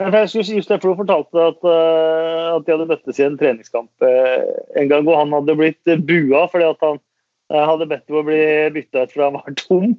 [0.01, 4.47] Jeg skulle just derfor fortalte at, uh, at de hadde møttes i en treningskamp uh,
[4.81, 6.99] en gang, og han hadde blitt bua fordi han
[7.53, 8.41] hadde bedt om å bli
[8.73, 9.95] bytta ut fordi han var tom.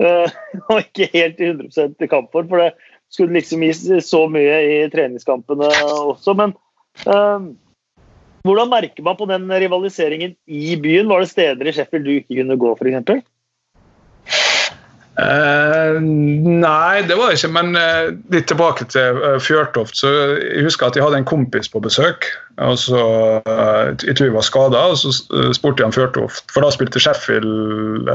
[0.70, 2.52] og ikke helt i 100% kampform.
[2.52, 2.70] For det,
[3.10, 5.68] skulle liksom gi så mye i treningskampene
[6.04, 6.36] også.
[6.38, 6.54] Men
[8.46, 11.10] hvordan merker man på den rivaliseringen i byen?
[11.10, 13.26] Var det steder i Sheffield du ikke kunne gå, f.eks.?
[15.20, 17.50] Uh, eh, nei, det var det ikke.
[17.52, 19.98] Men uh, litt tilbake til uh, Fjørtoft.
[19.98, 22.30] så Jeg husker at jeg hadde en kompis på besøk.
[22.58, 23.02] og så,
[24.06, 25.12] Jeg tror jeg var skada, og så
[25.56, 26.46] spurte jeg han Fjørtoft.
[26.52, 28.08] For da spilte Sheffield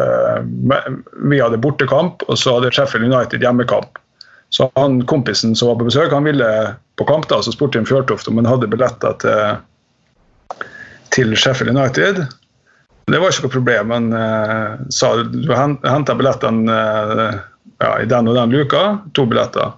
[1.29, 4.01] Vi hadde bortekamp, og så hadde Sheffield United hjemmekamp.
[4.49, 6.49] Så han kompisen som var på besøk, han ville
[6.95, 9.57] på kamp, da, så spurte han Fjørtoft om han hadde billetter til,
[11.15, 12.25] til Sheffield United.
[13.11, 13.93] Det var ikke noe problem.
[13.95, 17.39] Han uh, sa du henta billettene uh,
[17.83, 18.85] ja, i den og den luka.
[19.17, 19.73] To billetter.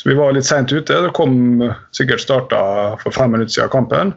[0.00, 1.02] Så vi var litt seint ute.
[1.04, 1.64] Det kom
[1.96, 2.60] sikkert starta
[3.02, 4.14] for fem minutter siden kampen.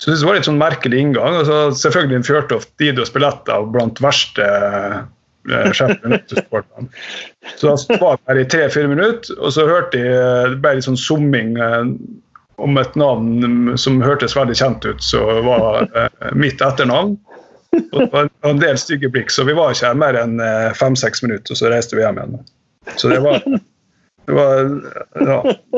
[0.00, 1.40] Så det var litt sånn merkelig inngang.
[1.42, 4.46] Altså, selvfølgelig en Fjørtoft gitt oss billetter blant verste
[5.48, 5.84] Eh, så
[7.66, 11.00] da var vi her i tre-fire minutter, og så hørte jeg det ble litt sånn
[11.00, 11.94] summing eh,
[12.60, 17.16] om et navn som hørtes veldig kjent ut, så var eh, mitt etternavn.
[17.80, 20.40] Og det var en del stygge blikk, så vi var ikke her mer enn
[20.74, 22.40] fem-seks minutter, og så reiste vi hjem igjen.
[22.98, 23.44] Så det var,
[24.26, 24.72] det var
[25.22, 25.36] ja,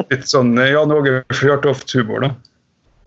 [0.09, 2.33] litt sånn Jan Åge Fjørtoft-humor, da.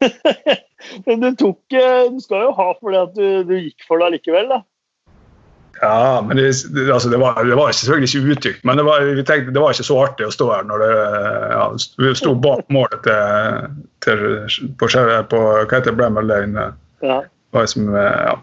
[1.08, 4.12] Men du tok Du skal jo ha for det at du, du gikk for det
[4.12, 4.62] allikevel, da?
[5.82, 6.46] Ja, men det,
[6.94, 8.64] altså det, var, det var, selvfølgelig ikke utykt.
[8.64, 10.92] Men det var, tenkte, det var, ikke så artig å stå her når det
[11.52, 11.66] ja,
[12.00, 13.70] vi sto bak målet til,
[14.06, 14.26] til
[14.80, 14.90] på,
[15.32, 16.70] på, hva heter Bramall Lane.
[17.04, 17.22] Ja.
[17.56, 18.38] Liksom, ja.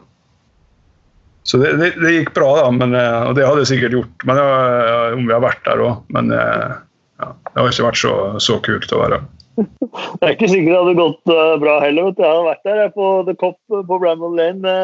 [1.49, 4.39] Så det, det, det, gikk bra, da, men, og det hadde jeg sikkert gjort men
[4.39, 6.03] om vi har vært der òg.
[6.15, 9.23] Men ja, det har ikke vært så, så kult å være
[9.57, 11.33] Det er ikke sikkert det hadde gått
[11.65, 12.13] bra heller.
[12.13, 14.77] Jeg har vært der på The Cop på Bramall Lane.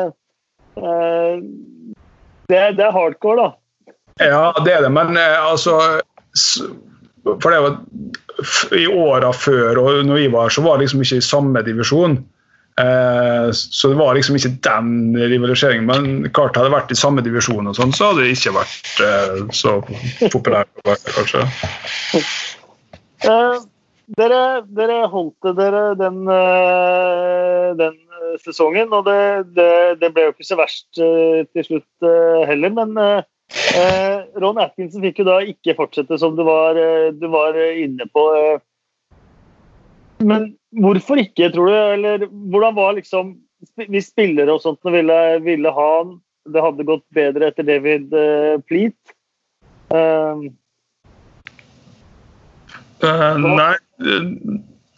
[0.79, 1.41] Uh,
[2.49, 3.93] Det, det, er hardcore, da.
[4.25, 5.77] Ja, det er det, men eh, altså
[7.29, 7.77] For det var
[8.77, 12.19] i åra før og når vi var så var det liksom ikke i samme divisjon.
[12.79, 15.87] Eh, så det var liksom ikke den rivaliseringen.
[15.87, 19.03] Men klart hadde det vært i samme divisjon, og sånn, så hadde det ikke vært
[19.05, 19.79] eh, så
[20.31, 20.71] populært,
[21.17, 21.43] kanskje.
[23.27, 23.57] Eh,
[24.19, 24.43] dere,
[24.79, 26.23] dere holdt dere den,
[27.81, 27.99] den
[28.45, 29.19] sesongen, og det,
[29.57, 32.09] det, det, ble jo ikke så verst til slutt
[32.49, 32.73] heller.
[32.77, 32.95] Men
[34.38, 36.79] Ron Atkinson fikk jo da ikke fortsette som du var,
[37.17, 38.25] du var inne på.
[40.19, 41.77] Men hvorfor ikke, tror du?
[41.77, 43.37] Eller hvordan var liksom
[43.88, 48.61] Hvis spillere og sånt ville, ville ha han, det hadde gått bedre etter David uh,
[48.71, 49.14] Pleat?
[49.91, 50.47] Uh,
[53.43, 54.19] nei, det,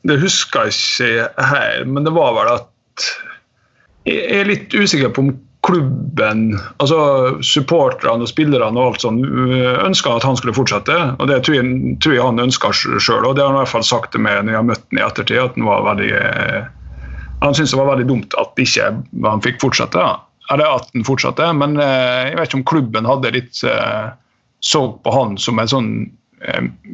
[0.09, 2.69] det husker jeg ikke her, men det var vel at
[4.09, 5.33] Jeg er litt usikker på om
[5.67, 9.19] klubben, altså supporterne og spillerne og alt sånn,
[9.85, 10.97] ønska at han skulle fortsette.
[11.19, 13.27] og Det tror jeg, tror jeg han ønska sjøl.
[13.29, 15.01] Og det har han i hvert fall sagt til meg når jeg har møtt ham
[15.01, 15.39] i ettertid.
[15.43, 16.73] at Han
[17.41, 18.89] han syntes det var veldig dumt at ikke
[19.25, 20.09] han fikk fortsette.
[20.51, 21.53] Eller at han fortsatte.
[21.53, 23.61] Men jeg vet ikke om klubben hadde litt
[24.61, 25.91] så på han som en sånn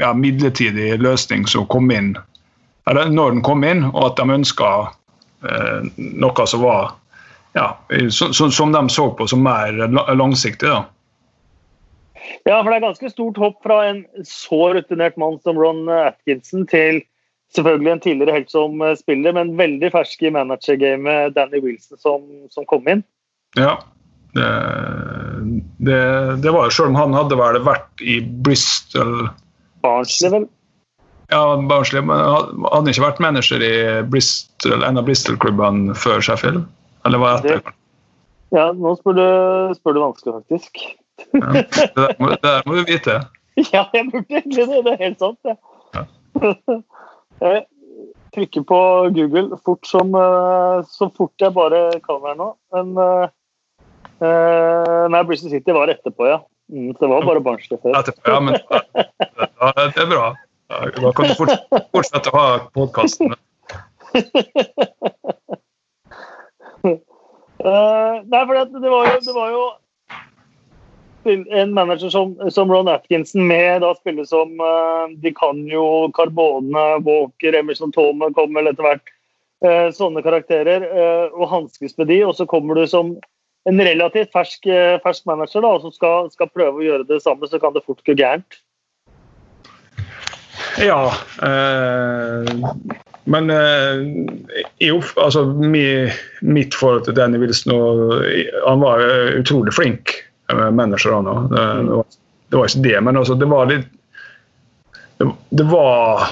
[0.00, 2.16] ja, midlertidig løsning som kom inn
[2.86, 4.94] eller når den kom inn, og at de ønska eh,
[5.96, 6.94] noe som var
[7.56, 7.70] ja,
[8.10, 9.78] som, som de så på som mer
[10.14, 10.68] langsiktig.
[10.68, 10.84] da.
[12.44, 16.66] Ja, for det er ganske stort hopp fra en så rutinert mann som Ron Atkinson
[16.70, 17.00] til
[17.54, 22.26] selvfølgelig en tidligere helt som eh, spiller, men veldig fersk i managergamet Danny Wilson som,
[22.50, 23.04] som, kom inn.
[23.56, 23.78] Ja,
[24.36, 24.50] det,
[25.86, 26.02] det,
[26.42, 29.30] det var jo selv om han hadde vel vært i Bristol
[29.84, 30.48] Barnsley, vel?
[31.32, 33.74] Ja, Barnsley, hadde ikke vært manager i
[34.06, 36.62] Bristol, en av Bristol-klubbene før Sheffield?
[37.06, 37.74] Eller hva etter?
[38.54, 39.26] Ja, nå spør du,
[39.78, 40.82] spør du vanskelig, faktisk.
[41.34, 43.22] ja, det, der må, det, der må, du vite.
[43.72, 44.82] Ja, jeg burde egentlig det.
[44.84, 45.54] Det er helt sant, ja.
[45.96, 46.02] ja.
[47.46, 47.62] jeg
[48.36, 48.80] trykker på
[49.16, 52.50] Google fort som, eh, så fort jeg bare kan her nå.
[52.76, 53.24] Men uh,
[55.08, 56.42] Nei, Bristol City var etterpå, ja.
[56.68, 57.96] Mm, det var bare Barnsley før.
[57.96, 58.60] Etterpå, ja, men
[59.62, 60.28] ja, det er bra.
[60.66, 61.34] Da kan du
[61.94, 63.34] fortsette å ha podkasten.
[67.62, 69.64] Uh, nei, for det, det, var jo, det, var jo,
[71.60, 75.34] en manager som, som Ron Atkinson med da spille som uh, De
[75.70, 75.86] jo,
[76.18, 79.14] Carbone, Walker, Emerson Tome kommer etter hvert.
[79.64, 80.82] Uh, sånne karakterer.
[81.32, 83.14] og hanskes med de, og så kommer du som
[83.66, 84.66] en relativt fersk,
[85.02, 88.02] fersk manager da, som skal, skal, prøve å gjøre det samme, så kan det fort
[88.06, 88.65] gå gærent.
[90.78, 91.14] Ja.
[91.42, 92.52] Eh,
[93.24, 94.02] men eh,
[94.78, 95.44] jo, altså,
[96.40, 97.74] mitt forhold til Danny Wilson
[98.66, 99.02] Han var
[99.40, 100.14] utrolig flink
[100.52, 101.12] med mennesker.
[101.12, 101.50] han òg.
[101.50, 102.02] Det,
[102.50, 103.88] det, var ikke det, men altså, det var litt
[105.18, 106.28] det, det, var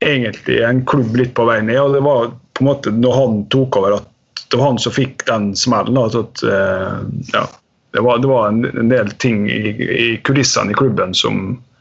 [0.00, 3.40] egentlig en klubb litt på vei ned, og det var på en måte når han
[3.52, 5.98] tok over, at det var han som fikk den smellen.
[6.00, 6.98] Altså at, eh,
[7.34, 7.44] ja,
[7.92, 11.52] det, var, det var en, en, del ting i, i kulissene i klubben som, eh,
[11.52, 11.75] eh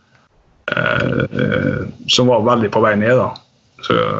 [2.09, 3.19] som var veldig på vei ned.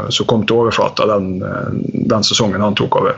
[0.09, 3.17] som kom til overflata den, den, sesongen han tok over.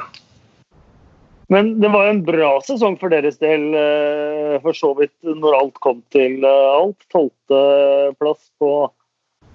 [1.48, 5.78] Men det var en bra sesong for deres del, eh, for så vidt, når alt
[5.84, 7.00] kom til eh, alt.
[7.14, 8.72] Tolvteplass på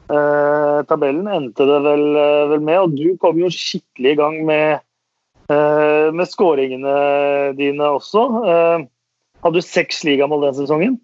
[0.08, 2.80] eh, tabellen endte det vel, eh, vel, med.
[2.80, 4.80] Og du kom jo skikkelig i gang med,
[5.52, 6.96] eh, med skåringene
[7.61, 8.24] dine også.
[8.40, 8.88] Eh,
[9.44, 11.00] hadde du seks ligamål den sesongen?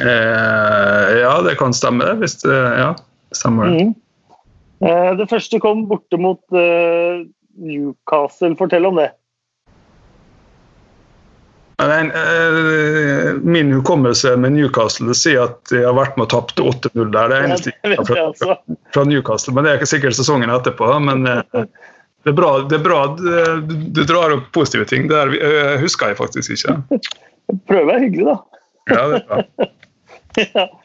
[0.00, 2.14] Ja, det kan stemme, det.
[2.22, 2.92] Hvis det ja.
[3.32, 3.82] Stemmer det.
[3.82, 3.94] Mm.
[4.84, 7.24] Eh, det første kom borte mot eh,
[7.62, 8.54] Newcastle.
[8.58, 9.10] Fortell om det.
[11.82, 17.08] Men, uh, min hukommelse med Newcastle sier at jeg har vært med og tapt 8-0
[17.10, 17.32] der.
[17.32, 18.56] Det er eneste ja, fra, fra,
[18.94, 20.92] fra, Newcastle, men det er ikke sikkert sesongen etterpå.
[21.02, 21.64] Men uh,
[22.22, 25.10] det er bra, det er bra du, du, drar opp positive ting.
[25.10, 27.00] Det der, husker jeg faktisk ikke.
[27.66, 28.62] Prøve er hyggelig, da.
[28.92, 29.72] Ja, det er bra.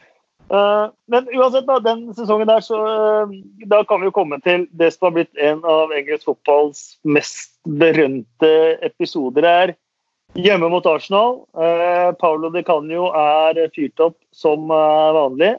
[0.48, 3.32] Uh, men uansett, da, den sesongen der, så uh,
[3.68, 7.58] da kan vi jo komme til det som har blitt en av engelsk fotballs mest
[7.68, 8.52] berømte
[8.86, 9.44] episoder.
[9.44, 9.74] er
[10.40, 11.42] hjemme mot Arsenal.
[11.52, 15.58] Uh, Paulo Di Canio er fyrt opp som vanlig.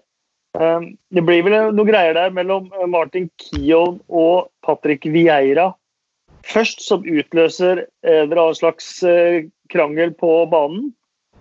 [1.13, 5.69] det blir vel noen greier der mellom Martin Kion og Patrick Vieira
[6.49, 9.05] først, som utløser en slags
[9.69, 10.89] krangel på banen.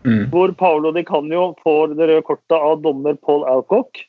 [0.06, 0.28] Mm.
[0.32, 4.04] Hvor Paolo Di Canio får det røde kortet av dommer Paul Alcock.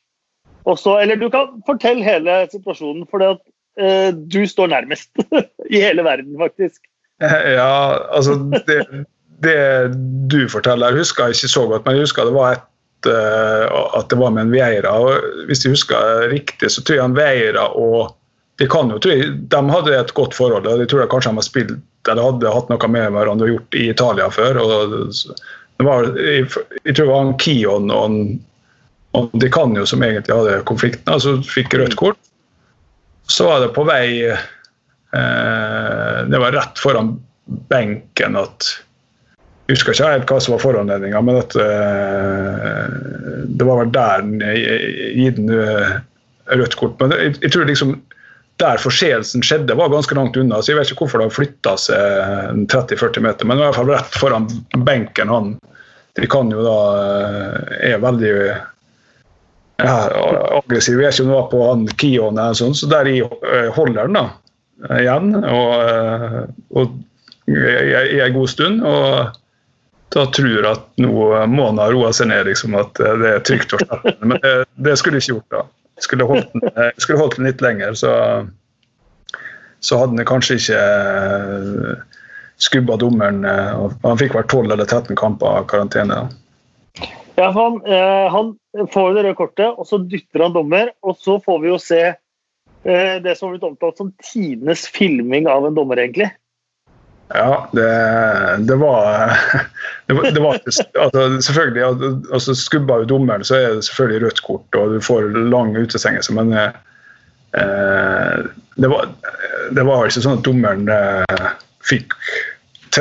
[0.68, 5.10] Også, eller du kan fortelle hele situasjonen, for eh, du står nærmest
[5.74, 6.82] i hele verden, faktisk.
[7.18, 8.36] Ja, altså
[8.68, 8.82] det,
[9.42, 9.56] det,
[10.30, 12.68] du forteller, husker jeg ikke så godt, men jeg husker det var et,
[13.08, 14.92] at det var med en Vieira.
[14.92, 18.14] og Hvis jeg husker riktig, så tror jeg en Vieira og
[18.58, 20.66] de kan jo, jeg, de hadde et godt forhold.
[20.66, 21.76] og Jeg tror jeg kanskje de har spilt
[22.08, 24.58] eller hadde hatt noe med hverandre og gjort i Italia før.
[24.62, 25.02] og det
[25.86, 26.48] var, jeg,
[26.82, 28.40] jeg tror det var en Kion og, en,
[29.18, 32.18] og De Canio som egentlig hadde konflikten, altså fikk rødt kort.
[33.28, 37.10] Så var det på vei eh, Det var rett foran
[37.68, 38.70] benken at
[39.68, 42.86] Jeg husker ikke helt hva som var foranledninga, men at eh,
[43.48, 44.40] det var vel der den
[45.18, 45.38] gitt
[46.48, 46.96] rødt kort.
[47.02, 47.98] Men jeg, jeg tror liksom
[48.58, 50.62] der forseelsen skjedde, var ganske langt unna.
[50.62, 53.92] så Jeg vet ikke hvorfor det har flytta seg 30-40 meter, men i hvert fall
[53.92, 54.48] rett foran
[54.88, 55.30] benken.
[55.30, 55.52] han
[56.18, 58.32] De kan jo da eh, er veldig
[59.78, 59.96] ja,
[60.58, 60.98] aggressiv.
[60.98, 63.28] Jeg er ikke noe på han Kion, sånn, så der jeg
[63.76, 64.24] holder den da,
[64.98, 65.36] igjen.
[65.38, 66.96] Og, og
[67.48, 68.82] i en god stund.
[68.84, 69.36] og
[70.14, 71.10] da tror jeg at nå
[71.52, 74.30] må han ha roa seg ned, liksom, at det er trygt å slippe den.
[74.32, 74.52] Men det,
[74.86, 75.50] det skulle jeg ikke gjort.
[75.52, 75.64] da.
[76.00, 78.12] Skulle holdt den, eh, skulle holdt den litt lenger, så,
[79.84, 82.17] så hadde han kanskje ikke eh,
[82.58, 83.44] skubba dommeren.
[83.46, 86.24] og han fikk vel 12 eller 13 kamper karantene.
[87.38, 87.78] Ja, han,
[88.34, 88.48] han
[88.90, 90.90] får det røde kortet, og så dytter han dommer.
[91.06, 92.02] Og så får vi jo se
[92.82, 96.32] det som har blitt omtalt som tidenes filming av en dommer, egentlig.
[97.34, 97.88] Ja, det,
[98.58, 99.32] det, var,
[100.06, 101.82] det, var, det var altså, Selvfølgelig,
[102.32, 106.32] altså, skubba jo dommeren, så er det selvfølgelig rødt kort, og du får lang utestengelse.
[106.34, 106.70] Men eh,
[108.74, 109.08] det, var,
[109.76, 111.48] det var ikke sånn at dommeren eh,
[111.88, 112.14] fikk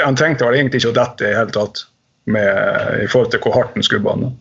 [0.03, 1.85] Han trengte vel egentlig ikke å dette i hele tatt,
[2.27, 2.47] med,
[3.01, 4.35] i forhold til hvor hardt han skubba han.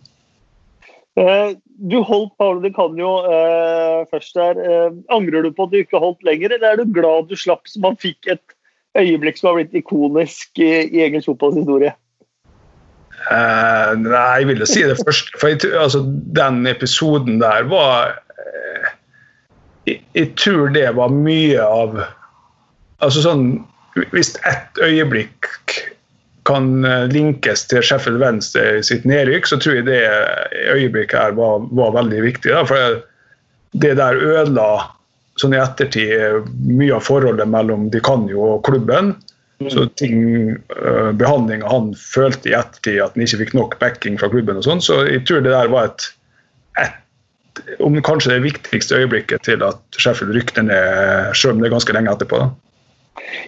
[1.17, 1.55] Eh,
[1.91, 4.59] du holdt Paolo Di Canio eh, først der.
[4.61, 7.65] Eh, angrer du på at du ikke holdt lenger, eller er du glad du slapp
[7.71, 8.57] så man fikk et
[8.99, 11.95] øyeblikk som har blitt ikonisk i, i engelsk fotballs historie?
[13.27, 15.33] Uh, nei, jeg vil si det først.
[15.41, 16.03] For jeg, altså,
[16.37, 18.91] den episoden der var uh,
[19.89, 21.99] jeg, jeg, tror det var mye av
[23.05, 23.43] Altså sånn
[24.13, 25.51] Hvis ett øyeblikk
[26.47, 30.03] kan eh, linkes til Sheffield Venstre sitt nedrykk, så tror jeg det
[30.75, 32.53] øyeblikket her var, var veldig viktig.
[32.53, 33.01] Da, for
[33.77, 34.69] det der ødela
[35.41, 39.15] sånn i ettertid mye av forholdet mellom de kan jo og klubben.
[39.61, 39.71] Mm.
[39.73, 40.19] Så ting,
[40.77, 44.61] uh, Behandlinga han følte i ettertid at han ikke fikk nok backing fra klubben.
[44.61, 46.09] og sånn, Så jeg tror det der var et,
[46.81, 51.77] et om kanskje det viktigste øyeblikket til at Sheffield rykte ned, selv om det er
[51.77, 52.43] ganske lenge etterpå.
[52.43, 52.51] Da.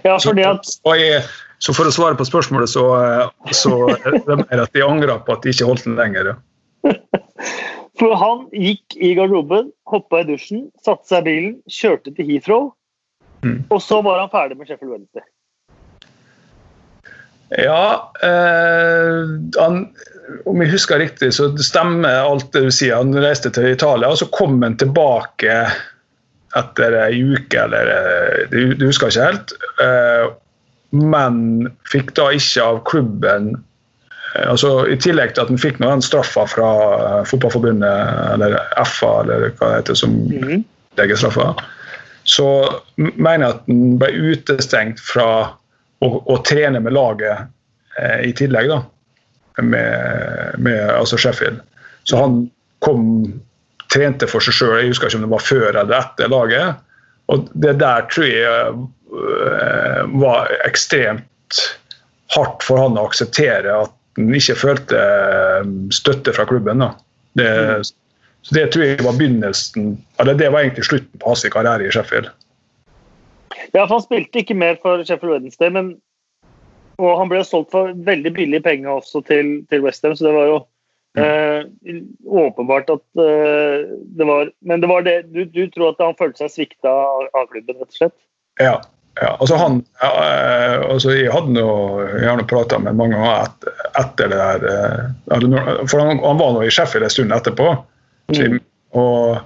[0.05, 0.69] Ja, fordi at...
[0.69, 0.95] Så,
[1.59, 2.85] så, for å svare på spørsmålet, så,
[3.51, 6.37] så er det mer at de angrer på at de ikke holdt den lenger.
[7.99, 12.69] For han gikk i garderoben, hoppa i dusjen, satte seg i bilen, kjørte til Heathrow.
[13.43, 13.65] Mm.
[13.75, 15.27] Og så var han ferdig med Sheffield Wednesday.
[17.57, 19.23] Ja eh,
[19.57, 19.79] han,
[20.45, 22.99] Om jeg husker riktig, så stemmer alt det du sier.
[23.01, 25.63] Han reiste til Italia, og så kom han tilbake
[26.57, 29.57] etter ei uke, eller Du, Du husker ikke helt.
[29.85, 30.29] Eh,
[30.97, 33.57] men fikk da ikke av klubben
[34.35, 39.13] Eh, altså, I tillegg til at han fikk noen straffa fra eh, Fotballforbundet, eller FA,
[39.25, 40.65] eller hva det heter, som mm.
[41.01, 41.53] legger straffa,
[42.29, 42.49] så
[42.97, 45.29] mener jeg at han ble utestengt fra
[46.05, 47.49] å, å trene med laget
[48.01, 48.83] eh, i tillegg, da.
[49.59, 51.59] Med, med altså Sheffield.
[52.07, 52.45] Så han
[52.85, 53.09] kom
[53.93, 54.77] trente for seg sjøl.
[54.83, 56.85] Jeg husker ikke om det var før eller etter laget.
[57.29, 58.75] Og det der tror jeg
[59.13, 61.63] uh, var ekstremt
[62.35, 66.83] hardt for han å akseptere at han ikke følte eh, støtte fra klubben.
[67.39, 67.47] Det,
[68.43, 71.93] så det tror jeg var begynnelsen eller Det var egentlig slutten på hans karriere i
[71.95, 72.29] Sheffield.
[73.73, 75.93] Ja, for Han spilte ikke mer for Sheffield Wednesday, men,
[76.99, 80.51] og han ble solgt for veldig billige penger også til, til Westham, så det var
[80.51, 80.69] jo mm.
[81.25, 83.89] Eh, åpenbart at eh,
[84.19, 87.45] det var Men det var det, du, du, tror at han følte seg svikta av,
[87.51, 88.17] klubben, rett og slett?
[88.63, 88.79] Ja,
[89.21, 93.49] ja, altså han, ja, eh, altså jeg hadde noe, jeg har prata med mange ganger
[93.49, 97.73] etter, etter, det der eh, For han, han var nå i Sheffield en stund etterpå.
[98.35, 98.61] Så jeg,
[98.99, 99.41] og,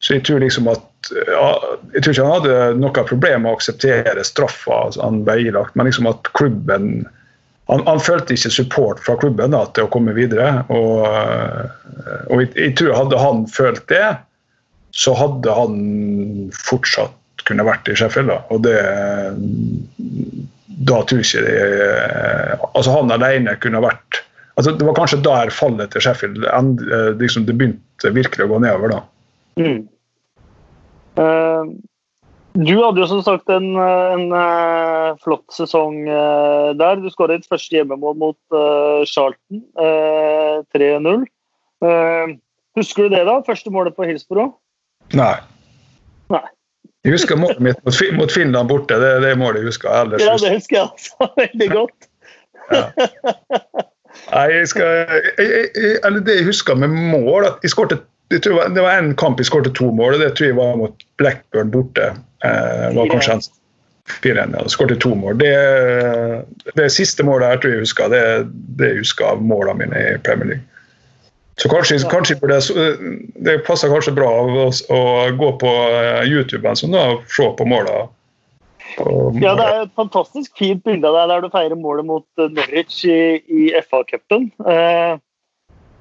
[0.00, 4.24] så jeg tror liksom at Jeg tror ikke han hadde noe problem med å akseptere
[4.24, 7.06] straffa altså han ble ilagt, men liksom at klubben
[7.70, 10.64] han, han, følte ikke support fra klubben da, til å komme videre.
[10.74, 14.06] Og, og jeg, jeg, tror hadde han følt det,
[14.96, 15.76] så hadde han
[16.66, 17.16] fortsatt
[17.48, 18.32] kunne vært i Sheffield.
[18.32, 18.40] Da.
[18.52, 18.80] Og det
[20.90, 24.20] Da tror jeg ikke det Altså, han alene kunne vært
[24.56, 26.44] altså, Det var kanskje der fallet til Sheffield
[27.20, 28.96] liksom, det begynte virkelig å gå nedover.
[28.96, 29.00] da.
[29.60, 29.80] Mm.
[31.20, 31.64] Uh,
[32.58, 36.98] Du hadde jo som sagt en, en uh, flott sesong uh, der.
[36.98, 39.62] Du skåra ditt første hjemmemål mot uh, Charlton,
[40.74, 41.26] 3-0.
[42.76, 43.36] husker du det, da?
[43.46, 44.56] Første målet på Hillsborough?
[45.14, 45.36] Nei.
[46.34, 46.42] Nei.
[47.06, 48.98] Jeg husker målet mitt mot, mot Finland borte.
[49.00, 49.92] Det er det målet jeg husker.
[50.02, 52.10] Ellers, ja, det husker jeg altså veldig godt.
[52.70, 52.82] Ja.
[54.30, 54.90] Nei, jeg skal,
[55.38, 55.46] jeg,
[55.78, 57.96] jeg, eller Det jeg husker med mål at jeg skårte,
[58.30, 61.70] Det var en kamp jeg skårte to mål, og det tror jeg var mot Blackburn
[61.72, 62.10] borte.
[62.44, 63.40] Eh, var kanskje en
[64.22, 64.54] 4-1.
[64.58, 65.38] Ja, Skåret to mål.
[65.38, 65.54] Det,
[66.74, 68.12] det siste målet jeg tror jeg husker.
[68.12, 68.22] Det,
[68.78, 70.66] det jeg husker av målene mine i Premier League.
[71.60, 72.60] Så kanskje, kanskje det,
[73.44, 75.00] det, passer kanskje bra å,
[75.36, 78.06] gå på eh, YouTube sånn, og se på måla.
[79.40, 82.48] Ja, det er et fantastisk fint bilde av deg der du feirer målet mot eh,
[82.56, 84.48] Norwich i, i FA-cupen.
[84.72, 85.20] Eh,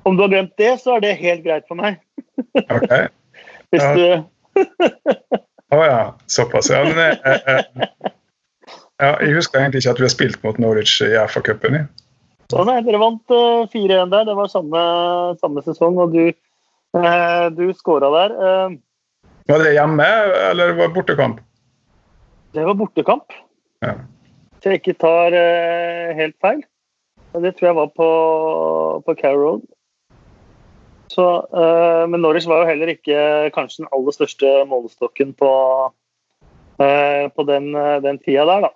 [0.08, 2.00] om du har glemt det, så er det helt greit for meg.
[2.64, 3.12] Ok.
[3.76, 4.64] Hvis du
[5.70, 6.02] Å oh, ja.
[6.26, 6.82] Såpass, ja.
[6.82, 7.88] Men jeg, jeg,
[9.00, 11.84] ja, jeg husker egentlig ikke at vi har spilt mot Norwich i FA-cupen.
[12.50, 14.26] Sånn nei, dere vant uh, eh, 4-1 der.
[14.26, 14.82] Det var samme,
[15.42, 16.32] samme sesong, og du,
[16.98, 18.34] eh, du skåra der.
[18.34, 18.80] Eh,
[19.50, 20.08] var det hjemme,
[20.50, 21.44] eller var det bortekamp?
[22.58, 23.38] Det var bortekamp.
[23.86, 23.94] Ja.
[24.60, 25.34] Så jeg ikke tar
[26.18, 26.60] helt feil.
[27.38, 28.10] Det tror jeg var på,
[29.06, 29.64] på Carrow Road.
[31.10, 31.26] Så,
[32.06, 35.52] men Norwich var jo heller ikke kanskje den aller største målestokken på,
[36.78, 37.72] på den,
[38.06, 38.70] den tida der, da.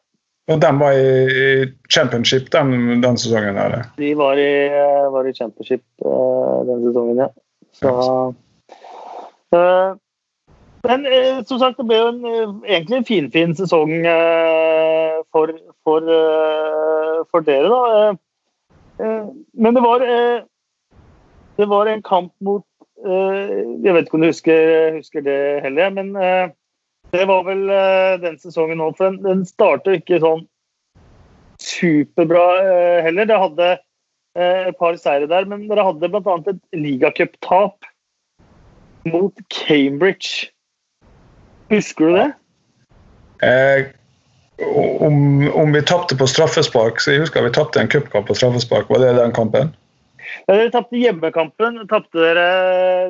[0.52, 3.58] Og de var i championship den, den sesongen?
[3.58, 3.84] eller?
[3.98, 4.70] De var i,
[5.12, 7.28] var i championship uh, den sesongen, ja.
[7.72, 7.92] Så,
[9.56, 9.96] uh,
[10.84, 12.26] men uh, som sagt, det ble jo en,
[12.68, 13.94] egentlig en finfin fin sesong
[15.32, 15.56] for,
[15.88, 16.12] for,
[17.32, 18.12] for, dere, da.
[19.54, 20.04] men det var,
[21.58, 22.66] det var en kamp mot
[23.04, 26.14] Jeg vet ikke om du husker, husker det heller, men
[27.12, 28.94] det var vel uh, den sesongen nå.
[28.96, 30.46] For den, den startet ikke sånn
[31.60, 32.46] superbra
[33.04, 33.28] heller.
[33.28, 33.68] Det hadde
[34.40, 36.38] et par seire der, men dere hadde bl.a.
[36.48, 37.92] et ligacuptap
[39.12, 40.54] mot Cambridge.
[41.70, 42.32] Husker du det?
[43.44, 43.86] Eh,
[45.00, 48.90] om, om, vi tapte på straffespark, så jeg husker vi tapte en cupkamp på straffespark.
[48.90, 49.74] Var det den kampen?
[50.48, 51.82] Dere tapte hjemmekampen.
[51.90, 52.46] Tapte dere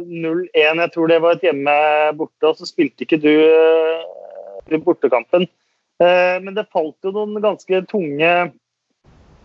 [0.05, 0.49] 0-1.
[0.53, 1.75] Jeg tror det var et hjemme
[2.19, 2.49] borte.
[2.49, 5.47] Og så spilte ikke du uh, bortekampen.
[6.01, 8.33] Uh, men det falt jo noen ganske tunge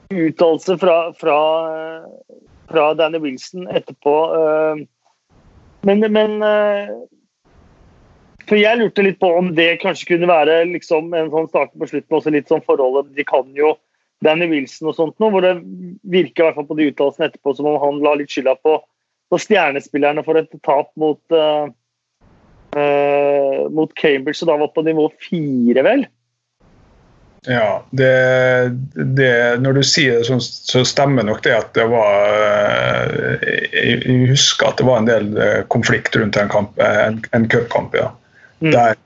[0.09, 1.39] uttalelser fra, fra,
[2.71, 4.15] fra, Danny Wilson etterpå.
[5.85, 6.39] Men, men
[8.49, 11.89] for Jeg lurte litt på om det kanskje kunne være liksom en sånn start på
[11.91, 13.75] slutten, også litt sånn forholdet De kan jo
[14.25, 15.55] Danny Wilson og sånt noe, hvor det
[16.11, 18.77] virker i hvert fall på de uttalelsene etterpå som om han la litt skylda på,
[19.31, 21.71] på stjernespillerne for et tap mot, uh,
[22.75, 26.07] uh, mot Cambridge, som da var på nivå fire, vel?
[27.47, 28.11] Ja, det,
[29.15, 29.31] det,
[29.63, 34.73] Når du sier det, så, så, stemmer nok det at det var uh, Jeg husker
[34.73, 35.31] at det var en del
[35.71, 38.11] konflikt rundt en, kamp, en, en cupkamp, ja.
[38.59, 38.73] Mm.
[38.75, 38.99] Der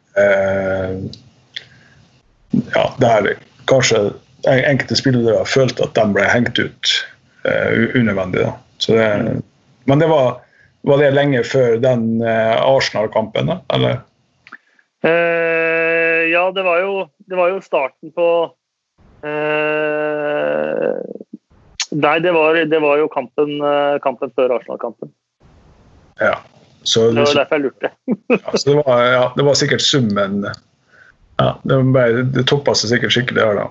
[2.72, 3.30] Ja, der
[3.68, 4.10] kanskje
[4.48, 6.94] enkelte spillere følte at de ble hengt ut
[7.46, 8.48] uh, unødvendig.
[8.86, 9.08] Det,
[9.90, 10.40] men det var,
[10.88, 13.54] var, det lenge før den uh, Arsenal-kampen?
[13.74, 14.02] Eller?
[15.04, 18.28] Uh, ja, det var, jo, det var, jo, starten på
[21.92, 23.60] Nei, det var, det var, jo kampen,
[24.02, 25.12] kampen før Arsenal-kampen.
[26.18, 26.40] Ja.
[26.82, 27.90] Så, det var derfor jeg lurte.
[28.32, 30.40] ja, det, var, ja, det var sikkert summen
[31.38, 33.66] ja, Det, ble, det toppa seg sikkert skikkelig her da.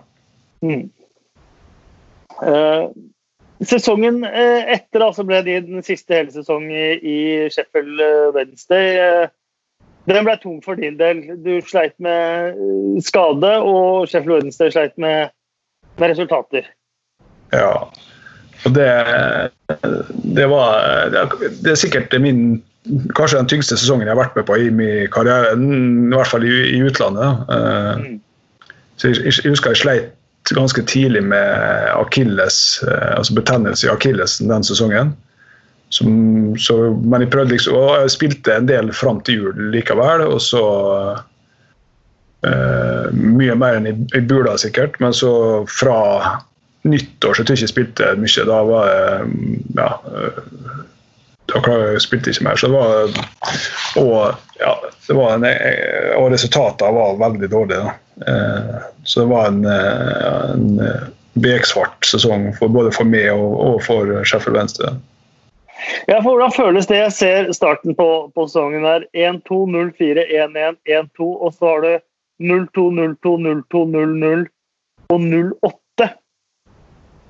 [0.61, 0.89] Mm.
[2.41, 2.89] Uh,
[3.65, 7.17] sesongen uh, etter altså ble det den siste hele sesongen i, i
[7.53, 8.97] Sheffield eh, Wednesday.
[8.97, 11.23] Uh, den ble tung for din del.
[11.45, 12.57] Du sleit med
[13.05, 15.33] skade, og Sheffield Wednesday sleit med,
[16.01, 16.71] med resultater.
[17.53, 17.85] Ja.
[18.61, 18.89] Og det,
[20.37, 22.61] det var Det er sikkert min
[23.17, 26.45] kanskje den tyngste sesongen jeg har vært med på i min karriere, i hvert fall
[26.45, 27.43] i, i utlandet.
[28.01, 28.17] Mm.
[28.97, 30.09] Så jeg, jeg, husker jeg sleit
[30.49, 35.13] ganske tidlig med akilles, eh, altså betennelse i akillesen den sesongen.
[35.89, 40.23] Som, så, men jeg prøvde liksom, og jeg spilte en del fram til jul likevel.
[40.23, 40.63] Og så
[42.47, 44.95] uh, Mye mer enn i, i Bula, sikkert.
[45.03, 45.31] Men så
[45.67, 45.97] fra
[46.87, 48.45] nyttår så tror jeg ikke jeg spilte mye.
[48.47, 49.03] Da var jeg
[49.75, 49.89] ja,
[51.51, 52.55] da spilte jeg ikke mer.
[52.55, 53.19] Så det var,
[53.99, 54.73] og, ja,
[55.07, 55.45] det var en,
[56.21, 57.83] og resultatene var veldig dårlige.
[57.83, 58.10] Eh,
[59.03, 63.81] så det var en, eh, en eh, beksvart sesong for, både for meg og, og
[63.85, 64.93] for Sheffield Venstre.
[66.05, 66.99] Ja, for Hvordan føles det?
[66.99, 69.07] Jeg ser starten på, på sesongen der.
[69.17, 71.93] 1-2, 0-4, 1-1, 1-2, og så har du
[72.51, 74.45] 0-2, 0-2, 0-2, 0-0
[75.09, 76.09] og 0-8.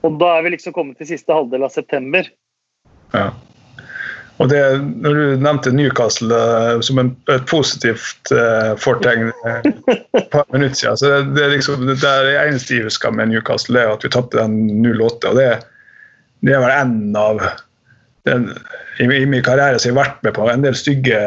[0.01, 2.27] Og da er vi liksom kommet til siste halvdel av september.
[3.13, 3.29] Ja.
[4.41, 4.61] Og det,
[5.03, 10.97] når du nevnte Newcastle uh, som en, et positivt eh, fortegn et par minutter siden,
[10.97, 14.05] så det, det, er liksom, det, er det eneste jeg husker med Newcastle, er at
[14.05, 15.29] vi tapte den 0-8.
[15.29, 15.49] og det,
[16.41, 17.43] det er vel en av
[18.25, 18.47] den,
[18.97, 21.21] i, i, min karriere så har jeg vært med på en del stygge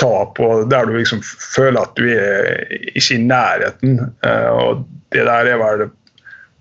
[0.00, 2.62] tap og der du liksom føler at du er
[2.94, 3.98] ikke i nærheten.
[4.50, 5.86] og det der er vel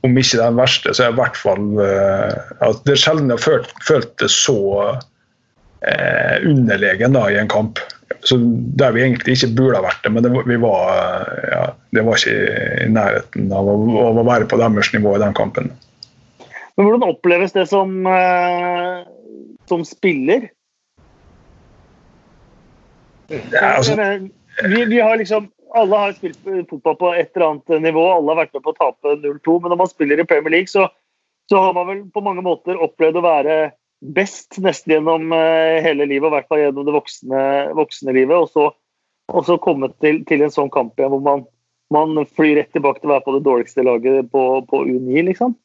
[0.05, 3.61] om ikke den verste, så er i hvert fall uh, Det er sjelden jeg har
[3.89, 7.81] følt, det så uh, underlegen da, i en kamp.
[8.25, 8.37] Så
[8.79, 11.63] Der vi egentlig ikke burde ha vært det, men det, vi var, ja,
[11.95, 13.75] det var ikke i nærheten av å,
[14.05, 15.71] av å, være på deres nivå i den kampen.
[16.75, 19.05] Men Hvordan oppleves det som, uh,
[19.69, 20.49] som spiller?
[23.29, 23.95] Ja, altså,
[24.63, 28.43] vi, vi, har liksom alle har spilt fotball på et eller annet nivå, alle har
[28.43, 29.57] vært med på å tape 0-2.
[29.61, 30.87] Men når man spiller i Premier League, så,
[31.51, 33.57] så, har man vel på mange måter opplevd å være
[34.15, 37.43] best nesten gjennom uh, hele livet, og i hvert fall gjennom det voksne,
[37.79, 38.37] voksne livet.
[38.37, 38.69] Og så,
[39.33, 41.45] og så komme til, til, en sånn kamp igjen hvor man,
[41.93, 45.57] man, flyr rett tilbake til å være på det dårligste laget på, på U9, liksom.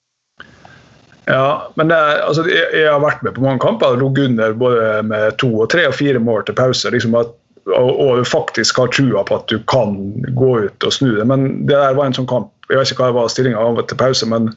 [1.31, 4.57] Ja, men er, altså, jeg, jeg, har vært med på mange kamper og ligget under
[4.59, 6.91] både med to, og tre og fire mål til pause.
[6.91, 7.37] liksom at
[7.69, 9.97] og, faktisk har trua på at du kan
[10.37, 11.27] gå ut og snu det.
[11.27, 14.53] Men det der var en sånn kamp Jeg vet ikke hva var til pause, men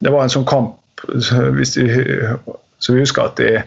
[0.00, 1.84] det var en sånn kamp hvis de,
[2.80, 3.60] så vi husker at de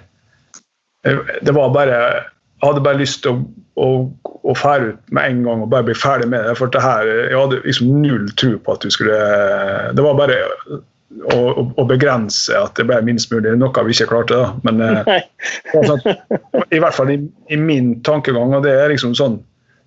[1.45, 3.43] det var bare Jeg hadde bare lyst til
[3.78, 3.88] å,
[4.26, 6.55] å fære ut med en gang og bare bli ferdig med det.
[6.57, 9.20] For det her, jeg hadde liksom null tro på at du skulle
[9.93, 10.39] Det var bare
[11.07, 11.37] å,
[11.71, 14.37] å, begrense at det ble minst mulig, noe vi ikke klarte.
[14.37, 14.81] da, men
[15.77, 16.15] altså,
[16.75, 19.39] I hvert fall i, i, min tankegang, og det er liksom sånn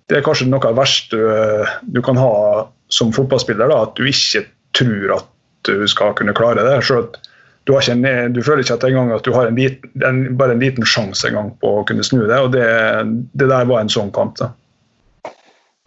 [0.09, 2.31] det er kanskje noe av det verste du, du kan ha
[2.91, 3.69] som fotballspiller.
[3.71, 4.43] da, At du ikke
[4.75, 5.29] tror at
[5.69, 6.81] du skal kunne klare det.
[6.83, 7.15] Selv
[7.69, 10.63] du, en, du føler ikke at, en at du har en liten, en, bare en
[10.63, 12.39] liten sjanse en gang på å kunne snu det.
[12.41, 12.67] og Det,
[13.37, 14.35] det der var en sånn kamp.
[14.41, 14.51] da.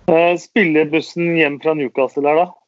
[0.09, 2.64] Eh, spillebussen hjem fra Newcastle der, da?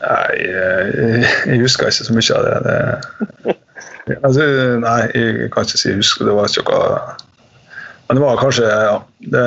[0.00, 2.54] Nei, jeg, husker ikke så mye av det.
[2.66, 4.46] det altså,
[4.82, 6.28] nei, jeg kan ikke si jeg husker.
[6.28, 7.02] Det var ikke noe
[8.06, 8.96] Men det var kanskje ja,
[9.34, 9.44] det,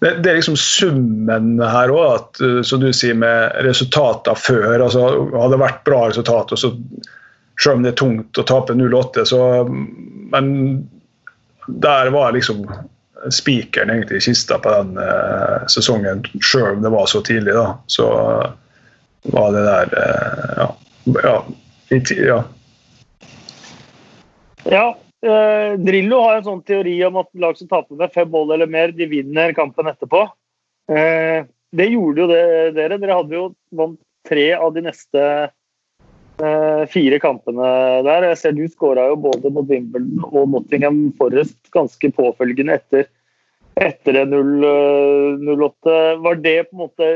[0.00, 4.80] det, det, er liksom summen her òg, som du sier, med resultater før.
[4.80, 6.72] altså Hadde det vært bra resultat, og så,
[7.60, 9.40] selv om det er tungt å tape 0-8, så
[10.32, 10.50] Men
[11.66, 12.66] der var liksom
[13.32, 17.54] spikeren egentlig i kista på den eh, sesongen, selv om det var så tidlig.
[17.56, 18.06] da, så
[19.32, 20.68] var det der eh, Ja.
[21.22, 21.36] ja,
[22.16, 22.38] ja.
[24.64, 24.86] ja
[25.22, 28.70] eh, Drillo har en sånn teori om at lag som taper med fem mål eller
[28.70, 30.26] mer, de vinner kampen etterpå.
[30.92, 31.44] Eh,
[31.76, 32.42] det gjorde jo det,
[32.78, 32.98] dere.
[33.02, 33.46] Dere hadde jo
[33.76, 35.22] vant tre av de neste
[36.42, 37.70] eh, fire kampene
[38.06, 38.30] der.
[38.30, 43.08] Jeg ser du skåra jo både mot Wimbledon og Nottingham Forest ganske påfølgende etter,
[43.82, 45.96] etter 0-8.
[46.26, 47.10] Var det på en måte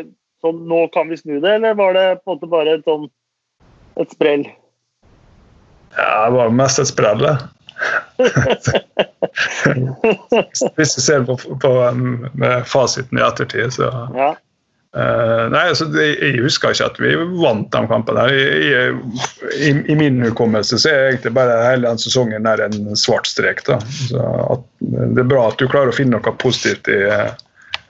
[0.44, 3.04] sånn nå kan vi snu det, eller var det på en måte bare et sånn
[4.00, 4.44] et sprell?
[5.96, 7.36] Ja, det var mest et sprell, det.
[10.76, 14.36] Hvis du ser på, på med fasiten i ettertid, så ja.
[14.90, 18.16] Uh, nei, altså, Jeg husker ikke at vi vant den kampen.
[18.18, 18.32] her.
[18.34, 18.90] I,
[19.54, 23.62] i, I, min hukommelse så er egentlig bare hele den sesongen der en svart strek.
[23.68, 23.78] da.
[24.50, 26.98] At, det er bra at du klarer å finne noe positivt i,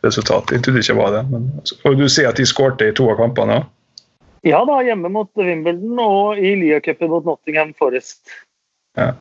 [0.07, 0.53] resultat.
[0.55, 1.25] Jeg trodde ikke det var det.
[1.31, 1.49] Men,
[1.89, 3.63] og du sier at de skårte i to av kampene?
[4.47, 8.23] Ja da, hjemme mot Wimbledon og i Lia-cupen mot Nottingham Forest.
[8.97, 9.13] Ja,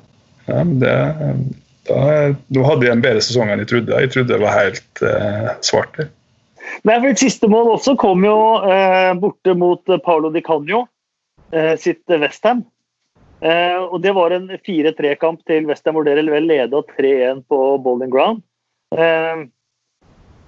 [0.47, 0.93] ja det,
[1.89, 1.97] da,
[2.47, 3.99] da, hadde de en bedre sesong enn jeg trodde.
[4.05, 5.99] Jeg trodde det var helt eh, svart.
[6.87, 10.85] Nei, for Et siste mål også kom jo eh, borte mot Paolo Di Canio
[11.51, 12.63] eh, sitt Westham.
[13.41, 18.11] Eh, og det var en 4-3-kamp til Westham hvor dere vel leda 3-1 på Bowling
[18.13, 18.43] Ground.
[18.95, 19.47] Eh,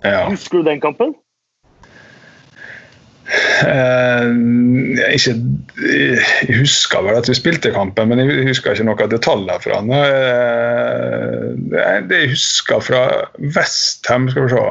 [0.04, 0.30] ja.
[0.30, 1.16] Husker du den kampen?
[3.62, 4.26] Eh,
[5.16, 5.34] ikke,
[6.48, 9.92] jeg husker vel at vi spilte kampen, men jeg husker ikke noen detaljer fra den.
[9.94, 9.98] Uh,
[12.10, 13.02] det jeg husker fra
[13.56, 14.64] Westham Skal vi se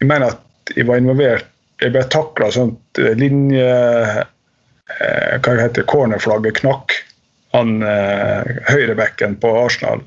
[0.00, 0.42] Jeg mener at
[0.76, 1.46] jeg var involvert
[1.82, 4.22] Jeg ble takla sånt eh, linje uh,
[5.42, 6.88] Hva heter cornerflagget knakk.
[7.54, 10.00] Han høyrebekken på Arsenal.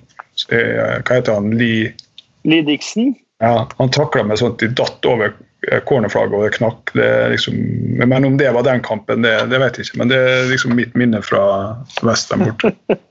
[0.47, 1.47] Hva heter han?
[1.59, 1.83] Lee
[2.47, 3.07] Lee Dixon?
[3.43, 5.33] Ja, han takla meg sånn at de datt over
[5.67, 6.93] eh, cornerflagget og det knakk.
[6.95, 7.57] Det liksom,
[7.99, 9.99] men om det var den kampen, det, det, vet jeg ikke.
[9.99, 11.43] Men det er liksom mitt minne fra
[12.05, 12.75] Westham borte.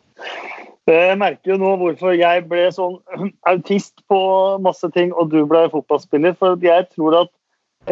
[0.90, 2.96] Jeg merker jo nå hvorfor jeg ble sånn
[3.50, 4.18] autist på
[4.64, 6.34] masse ting, og du ble fotballspiller.
[6.40, 7.30] For jeg tror at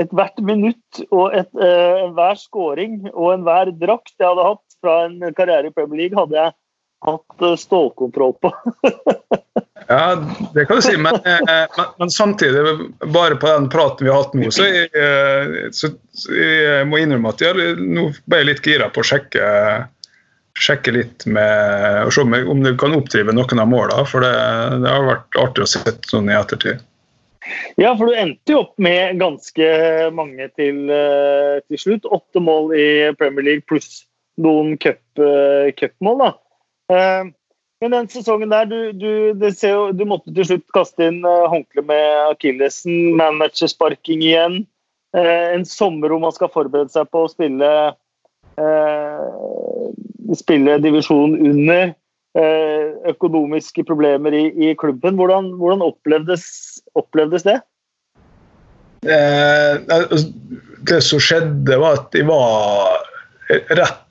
[0.00, 5.70] ethvert minutt og enhver uh, scoring og enhver drakt jeg hadde hatt fra en karriere
[5.70, 6.56] i Premier League, hadde jeg
[7.06, 8.52] hatt uh, stålkontroll på.
[9.88, 10.02] ja,
[10.54, 12.74] det kan du si, men, men, men, samtidig,
[13.14, 14.90] bare på den praten vi har hatt nå, så jeg,
[15.76, 19.48] så, så jeg må innrømme at jeg nå ble jeg litt gira på å sjekke
[20.60, 24.06] sjekke litt med og se om du kan oppdrive noen av målene.
[24.08, 24.32] For det,
[24.82, 26.82] det, har vært artig å se sånn i ettertid.
[27.80, 29.70] Ja, for du endte jo opp med ganske
[30.14, 32.06] mange til, eh, til slutt.
[32.06, 32.88] Åtte mål i
[33.18, 34.04] Premier League pluss
[34.40, 36.24] noen eh, cupmål.
[36.24, 36.30] da.
[36.90, 37.30] Eh,
[37.80, 42.08] men den sesongen der, du, du, jo, du måtte til slutt kaste inn håndkle med
[42.34, 44.58] akillesen, managersparking igjen.
[45.16, 47.70] En sommer hvor man skal forberede seg på å spille
[50.36, 51.94] spille divisjon under.
[52.38, 55.16] Eh, økonomiske problemer i, i klubben.
[55.18, 56.44] Hvordan, hvordan opplevdes,
[56.94, 57.56] opplevdes, det?
[59.02, 60.28] Eh, altså,
[60.86, 63.02] det som skjedde, var at de var
[63.50, 64.06] rett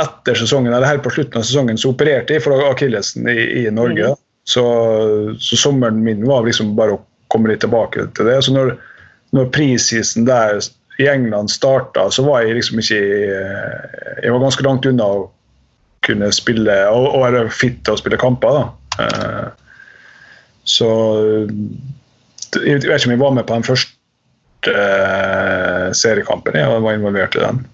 [0.00, 3.64] etter sesongen, eller helt på slutten av sesongen så opererte jeg for akillesen i, i,
[3.74, 4.14] Norge.
[4.14, 4.22] Mm.
[4.44, 4.64] Så,
[5.40, 8.40] så, sommeren min var liksom bare å komme litt tilbake til det.
[8.44, 8.74] Så når,
[9.36, 10.60] når prisisen der
[11.00, 15.24] i England starta, så var jeg liksom ikke Jeg var ganske langt unna å
[16.04, 18.60] kunne spille og, og være fit til å spille kamper.
[18.60, 18.64] Da.
[19.00, 19.46] Uh,
[20.68, 20.88] så
[22.62, 26.58] jeg vet ikke om jeg var med på den første uh, seriekampen.
[26.60, 27.64] Jeg var involvert i den.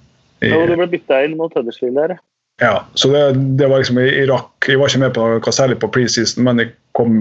[0.40, 2.18] Ja, Du ble bytta inn mot Huddersfield der?
[2.60, 3.20] Ja, så det,
[3.56, 4.52] det, var liksom i Irak.
[4.68, 7.14] Jeg var ikke med på hva særlig på preseason, men jeg kom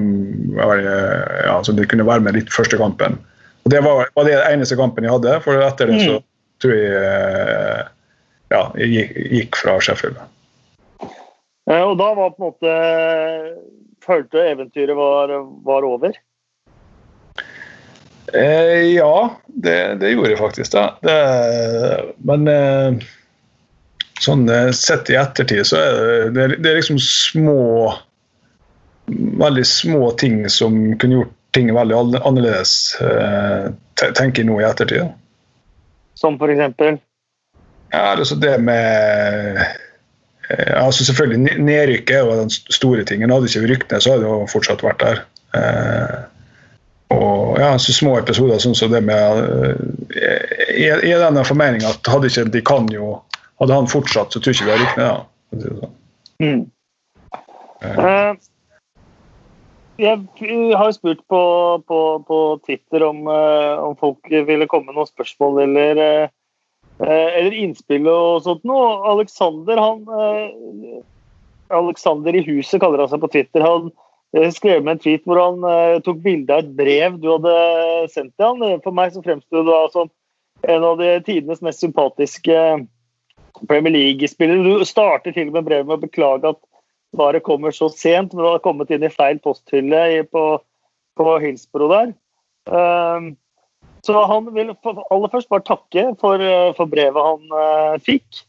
[0.60, 3.16] ja, så de kunne være med litt første kampen.
[3.64, 6.26] Og Det var, var det eneste kampen jeg hadde, for etter det så mm.
[6.64, 7.82] tror jeg eh,
[8.52, 10.20] ja, jeg gikk fra Sheffield.
[11.70, 12.78] Eh, og da var på en måte
[14.00, 15.32] Følte eventyret var,
[15.68, 16.16] var over?
[18.34, 20.72] Eh, ja, det, det, gjorde jeg faktisk.
[20.76, 20.86] da.
[21.02, 21.18] Det,
[22.28, 23.08] men eh,
[24.22, 27.58] sånn eh, sett i ettertid så er det, det, er liksom små
[29.10, 35.08] Veldig små ting som kunne gjort ting veldig annerledes, eh, tenker jeg nå i ettertid.
[36.14, 37.00] Som for eksempel?
[37.90, 39.58] Ja, altså det med
[40.50, 43.32] Eh, altså selvfølgelig, Nedrykket er jo den store tingen.
[43.32, 45.22] Hadde ikke rykt ned, så hadde det jo fortsatt vært der.
[45.58, 46.16] Eh,
[47.16, 49.40] og ja, så Små episoder sånn som det med
[50.14, 53.18] eh, I den formeninga at hadde ikke de kan jo
[53.60, 55.10] Hadde han fortsatt, så tror jeg ikke vi hadde rykt ned.
[55.12, 55.66] Da.
[55.66, 55.96] Sånn.
[56.40, 56.62] Mm.
[57.84, 58.32] Uh,
[60.00, 61.42] jeg har spurt på,
[61.92, 66.32] på, på Twitter om, uh, om, folk ville komme med noen spørsmål eller uh,
[67.00, 68.88] Eh, eller innspill og sånt noe.
[69.08, 71.00] Alexander, han eh,
[71.72, 73.64] Alexander i huset kaller han seg på Twitter.
[73.64, 74.09] Han eh,
[74.54, 77.54] skrev med en tweet hvor han tok bilde av et brev du hadde
[78.14, 78.82] sendt til han.
[78.84, 80.12] For meg så fremsto du som
[80.68, 82.56] en av de tidenes mest sympatiske
[83.68, 84.64] Premier League-spillere.
[84.64, 86.60] Du starter til og med brevet med å beklage at
[87.16, 90.46] svaret kommer så sent, men det har kommet inn i feil posthylle på,
[91.18, 92.14] på Hillsborough der.
[92.70, 93.34] Um,
[94.06, 98.46] så han vil aller først bare takke for, eh, for brevet han uh, fikk.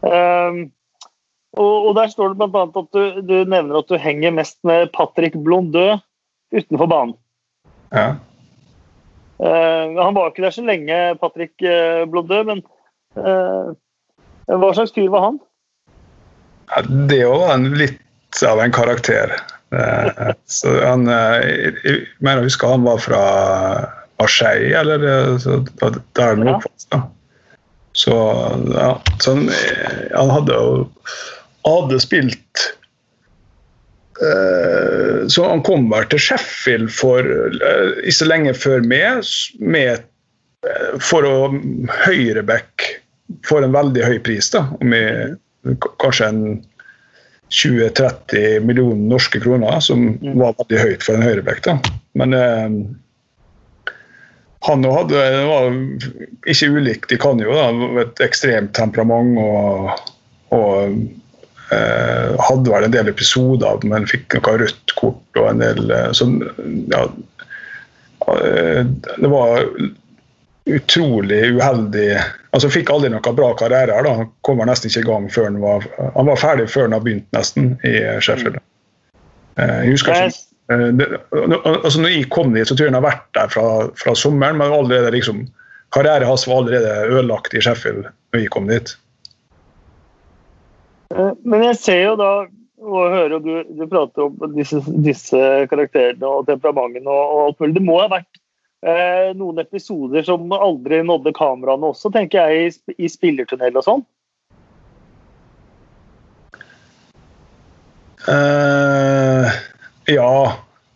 [0.00, 0.70] Um,
[1.54, 2.62] og, og, der står det bl.a.
[2.66, 5.94] at du, du, nevner at du henger mest med Patrick Blondø
[6.54, 7.16] utenfor banen.
[7.94, 8.14] Ja.
[9.38, 12.64] Uh, han var ikke der så lenge, Patrick uh, Blondø, men
[13.14, 15.36] hva slags fyr var han?
[16.74, 16.80] Ja,
[17.10, 19.36] det var en litt av en karakter.
[20.50, 23.22] så han, jeg mener jeg husker han var fra
[24.18, 25.60] Marseille, eller så,
[26.18, 26.58] der han ja.
[27.94, 28.14] Så
[28.74, 29.50] ja, så han,
[30.14, 30.86] han hadde jo
[31.64, 32.64] hadde spilt
[34.22, 39.24] uh, Så han kom vel til Sheffield for uh, ikke så lenge før meg,
[39.60, 40.04] med,
[40.66, 41.38] uh, for å
[42.04, 42.90] høyreback
[43.48, 44.50] for en veldig høy pris.
[44.52, 45.38] da, med
[46.02, 46.44] kanskje en
[47.54, 50.34] 20-30 millioner norske kroner, som mm.
[50.40, 51.70] var veldig høyt for en høyreback.
[52.18, 52.34] Men
[54.64, 55.74] han hadde, var
[56.48, 57.66] ikke ulikt de kan jo, da,
[58.00, 59.90] et ekstremt temperament og,
[60.56, 60.94] og eh,
[62.48, 66.38] hadde vel en del episoder, men fikk noe rødt kort og en del eh, sånn
[66.92, 67.04] ja,
[68.34, 69.68] eh, Det var
[70.64, 72.08] utrolig uheldig
[72.54, 73.98] altså Fikk aldri noe bra karriere.
[74.06, 76.96] da, Han kom nesten ikke i gang før han var han var ferdig før han
[76.96, 78.60] hadde begynt, nesten, i Sheffield.
[79.58, 81.08] Eh, jeg husker ikke Eh, det,
[81.84, 83.66] altså når jeg kom dit, så tror jeg han har vært der fra,
[84.00, 85.44] fra sommeren, men allerede liksom,
[85.94, 88.94] karrieren hans var allerede ødelagt i Sheffield når jeg kom dit.
[91.14, 92.30] Eh, men jeg ser jo da
[92.84, 95.38] og hører du, du prater om disse, disse,
[95.70, 97.76] karakterene og temperamentene og, alt mulig.
[97.78, 98.40] Det må ha vært
[98.84, 104.04] eh, noen episoder som aldri nådde kameraene også, tenker jeg, i, i spillertunnel og sånn?
[108.24, 109.48] Uh,
[110.08, 110.36] ja.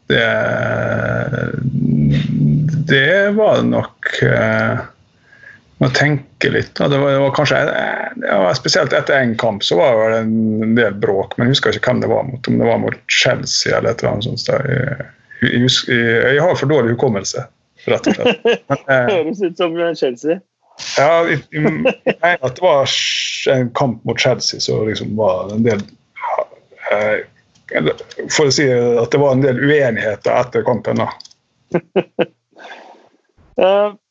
[0.08, 0.28] Det
[2.88, 4.86] Det var nok uh,
[5.78, 6.74] må tenke litt.
[6.74, 7.58] Det var, det var kanskje
[8.24, 11.92] ja, Spesielt etter én kamp så var det en del bråk, men jeg husker ikke
[11.92, 12.48] hvem det var mot.
[12.50, 14.50] Om det var mot Chelsea eller et eller annet sånt.
[14.50, 15.08] Jeg,
[15.44, 17.46] jeg, jeg, jeg har for dårlig hukommelse,
[17.86, 18.48] rett og slett.
[18.70, 20.40] Men, eh, Høres ut som Chelsea.
[20.96, 22.90] Ja, jeg, mener at det var
[23.50, 25.80] en kamp mot Chelsea så liksom var en del
[26.92, 27.24] eh,
[28.30, 31.08] For å si at det var en del uenigheter etter kampen, da.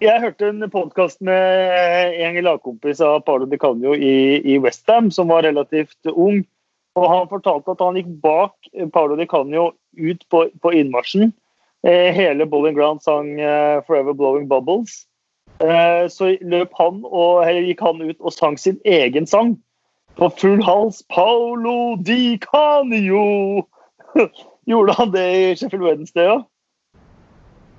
[0.00, 5.28] jeg hørte en podkast med en lagkompis av Paolo Di Canio i, i Westham, som
[5.28, 6.40] var relativt ung.
[6.96, 11.32] og Han fortalte at han gikk bak Paolo Di Canio ut på, på innmarsjen.
[11.84, 15.04] Eh, hele Bowling Ground sang eh, 'Forever Blowing Bubbles'.
[15.60, 19.58] Eh, så løp han og, eller gikk han ut og sang sin egen sang
[20.16, 21.02] på full hals.
[21.12, 23.66] Paolo Di Canio!
[24.70, 26.40] Gjorde han det i Sheffield Wednesday òg?
[26.40, 26.46] Ja?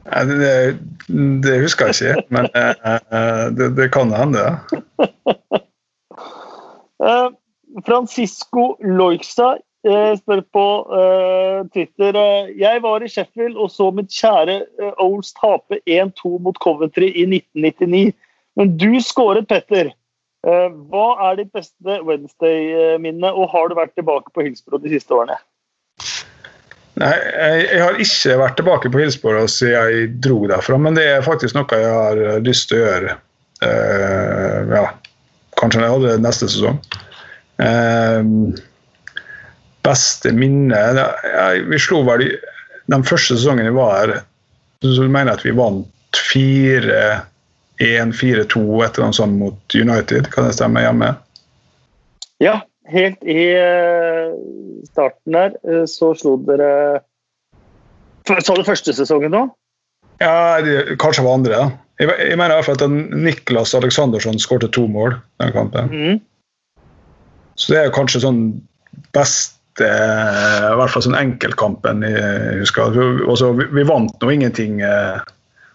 [0.06, 0.78] Det,
[1.44, 4.56] det, husker jeg ikke, men uh, det, det, kan hende, ja.
[7.06, 7.30] uh,
[7.88, 10.64] Francisco Loixa spør på
[11.74, 12.18] Twitter
[12.54, 14.60] Jeg var i Sheffield og så mitt kjære
[15.02, 18.12] Ols tape 1-2 mot Coventry i 1999.
[18.60, 19.90] Men du skåret, Petter.
[20.46, 25.40] hva er ditt beste Wednesday-minne, og har du vært tilbake på Hillsborough de siste årene?
[27.02, 31.06] Nei, jeg, jeg, har ikke vært tilbake på Hillsborough siden jeg dro derfra, men det
[31.10, 33.16] er faktisk noe jeg har lyst til å gjøre.
[33.62, 34.84] Uh, ja,
[35.58, 36.78] kanskje jeg hadde det neste sesong.
[37.62, 38.22] Uh,
[39.86, 40.78] beste minne
[41.70, 42.24] Vi slo vel
[42.92, 44.12] den første sesongen jeg var her,
[44.86, 45.88] så mener jeg at vi vant
[46.18, 47.24] 4-1-4-2
[48.22, 50.24] et eller annet sånt mot United.
[50.34, 51.10] Kan det stemme hjemme?
[52.42, 52.56] Ja,
[52.90, 53.42] helt i
[54.90, 57.02] starten der, eh, så slo dere
[58.22, 59.40] Sa du første sesongen nå?
[60.22, 61.56] Ja, det, kanskje var andre.
[61.58, 61.70] Ja.
[62.00, 65.90] Jeg, jeg mener i hvert fall at Niklas Aleksandersson skårte to mål den kampen.
[65.90, 66.20] Mm.
[67.58, 68.44] Så det er kanskje sånn
[69.16, 72.94] beste I hvert fall sånn enkeltkampen jeg husker.
[73.26, 75.18] Altså, vi, vi vant nå ingenting eh,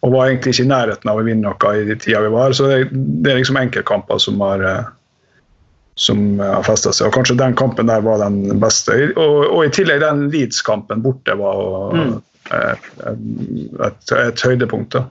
[0.06, 2.54] og var egentlig ikke i nærheten av å vinne noe i de tida vi var.
[2.54, 4.90] Så det, det er liksom enkeltkamper som har eh,
[5.96, 7.08] som har festa seg.
[7.08, 8.94] Og kanskje den kampen der var den beste.
[9.16, 12.12] Og, og i tillegg den Leeds-kampen borte var mm.
[12.52, 14.98] et, et, et, høydepunkt.
[14.98, 15.06] da.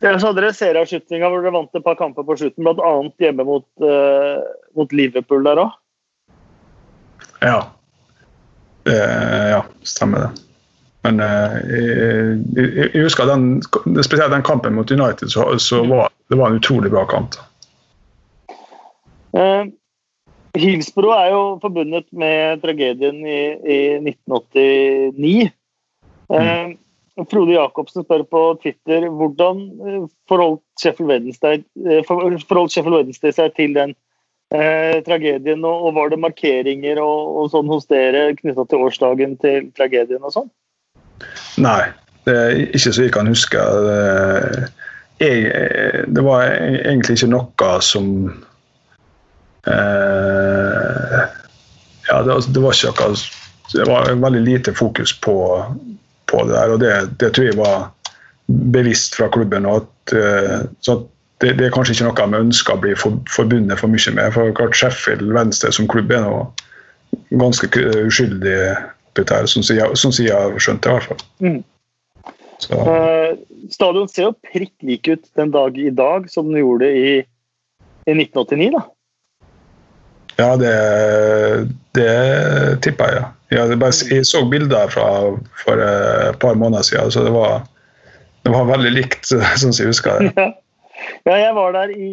[0.00, 2.92] Ja, så hadde dere serieavslutninga hvor dere vant et par kamper på slutten, bl.a.
[3.20, 4.40] hjemme mot, uh,
[4.76, 5.74] mot, Liverpool der òg.
[7.40, 7.58] Ja.
[8.88, 10.46] Uh, ja, stemmer det.
[11.04, 11.56] Men uh,
[12.56, 13.60] jeg, jeg, husker den,
[14.04, 17.36] spesielt den kampen mot United, så, så var det var en utrolig bra kamp.
[17.36, 17.49] da.
[19.36, 19.70] Uh,
[20.58, 25.52] Hillsborough er jo forbundet med tragedien i, i 1989.
[26.30, 26.74] Uh,
[27.28, 31.62] Frode Jacobsen spør på Twitter hvordan eh, forholdt Sheffield Wednesday,
[33.34, 33.94] seg til den
[34.54, 39.36] eh, tragedien, og, og, var det markeringer og, og sånn hos dere knytta til årsdagen
[39.42, 40.52] til tragedien og sånn?
[41.60, 41.90] Nei,
[42.28, 43.64] det er ikke så jeg kan huske.
[45.20, 45.50] Jeg,
[46.08, 48.30] det var egentlig ikke noe som
[49.70, 51.22] Eh,
[52.08, 53.24] ja, det, det, var ikke akkurat
[53.72, 55.36] Det var veldig lite fokus på,
[56.26, 56.92] på det der, og det,
[57.22, 57.90] det, tror jeg var
[58.74, 59.66] bevisst fra klubben.
[59.66, 61.00] At, eh, så
[61.40, 64.32] det, det, er kanskje ikke noe vi ønsker å bli for, forbundet for mye med.
[64.34, 66.40] for klart Sheffield Venstre som klubb er nå
[67.30, 67.70] ganske
[68.06, 68.58] uskyldig
[69.10, 71.22] oppi der, sånn som jeg har skjønt det, i hvert fall.
[71.42, 71.60] Mm.
[72.70, 73.38] Uh,
[73.72, 77.12] stadion ser jo prikk lik ut den dag i dag som den gjorde i,
[78.04, 78.82] i 1989, da?
[80.40, 80.72] Ja, det,
[81.98, 82.12] det
[82.84, 83.20] tipper jeg.
[83.20, 83.28] Ja.
[83.50, 85.06] Jeg, bare, jeg så bilder fra
[85.64, 87.52] for et par måneder siden, så det var,
[88.46, 89.24] det var veldig likt,
[89.60, 90.30] sånn som jeg husker det.
[91.26, 91.34] Ja.
[91.42, 92.10] jeg var der i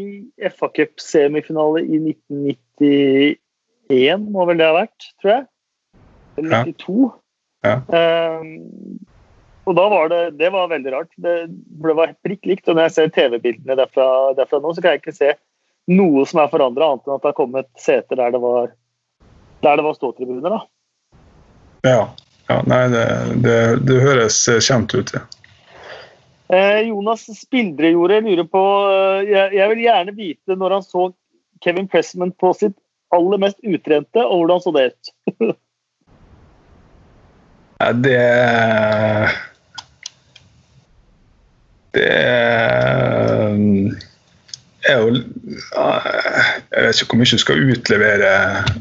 [0.55, 1.95] FA Cup-semifinale i
[2.39, 5.43] 1991, må vel det ha vært, tror jeg.
[6.37, 7.11] Eller 92.
[7.65, 7.75] Ja.
[7.89, 8.49] Um,
[9.67, 11.11] og da var det, det var veldig rart.
[11.19, 12.67] Det, det var prikk likt.
[12.69, 14.05] Og når jeg ser TV-bildene derfra,
[14.37, 15.33] derfra, nå, så kan jeg ikke se
[15.87, 18.71] noe som er forandra, annet enn at det har kommet seter der det var,
[19.63, 20.49] der det var ståtribuner.
[20.49, 20.61] da.
[21.87, 22.09] Ja.
[22.47, 23.05] ja nei, det,
[23.45, 25.23] det, det, høres kjent ut, ja.
[26.47, 31.09] Eh, Jonas Spildrejordet lurer på eh, jeg, jeg, vil gjerne vite når han så
[31.63, 32.77] Kevin Pressman på sitt
[33.15, 35.11] aller mest utrente, og hvordan så det ut?
[38.03, 38.23] det
[41.97, 42.07] Det
[44.93, 45.21] er jo
[45.57, 48.31] Jeg vet ikke hvor mye du skal utlevere.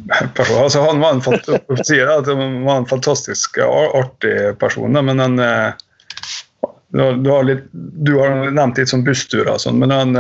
[0.47, 1.23] Altså, han var en,
[2.67, 5.41] var en fantastisk artig person, men han
[6.97, 10.15] du har, litt, du har nevnt litt sånn bussturer, sånn, men han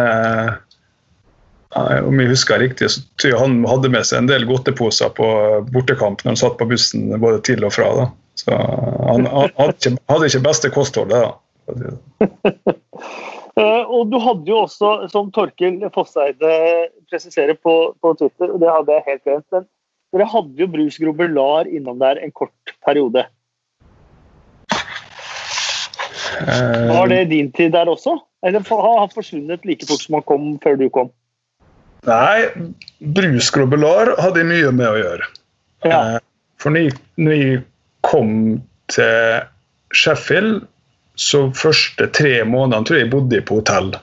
[1.77, 5.27] om jeg husker riktig, så tror jeg han hadde med seg en del godteposer på
[5.73, 7.91] bortekamp når han satt på bussen både til og fra.
[7.99, 8.07] Da.
[8.41, 11.27] Så han, han hadde, ikke, hadde, ikke, beste kostholdet.
[11.27, 11.33] da.
[13.57, 16.51] Eh, og du hadde jo også, som Torkil Fosseide
[17.09, 19.65] presiserer på, på Twitter, og det hadde jeg helt glemt, men
[20.13, 23.25] dere hadde jo Bruce Grobelar innom der en kort periode.
[26.37, 28.19] Eh, Var det din tid der også?
[28.45, 31.09] Eller har han forsvunnet like fort som han kom før du kom?
[32.07, 32.69] Nei,
[33.01, 35.33] Bruce Grobelar hadde mye med å gjøre.
[35.89, 36.01] Ja.
[36.01, 36.21] Eh,
[36.61, 37.65] for når jeg
[38.05, 38.61] kom
[38.93, 39.47] til
[39.97, 40.67] Sheffield
[41.17, 43.95] så første tre månedene tror jeg jeg bodde på hotell.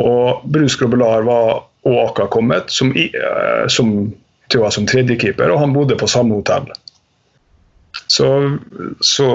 [0.00, 4.12] Og Bruce Grobelar var og akkurat kommet, som, uh, som,
[4.54, 6.70] var som tredjekeeper, og han bodde på samme hotell.
[8.08, 8.28] Så,
[9.04, 9.26] så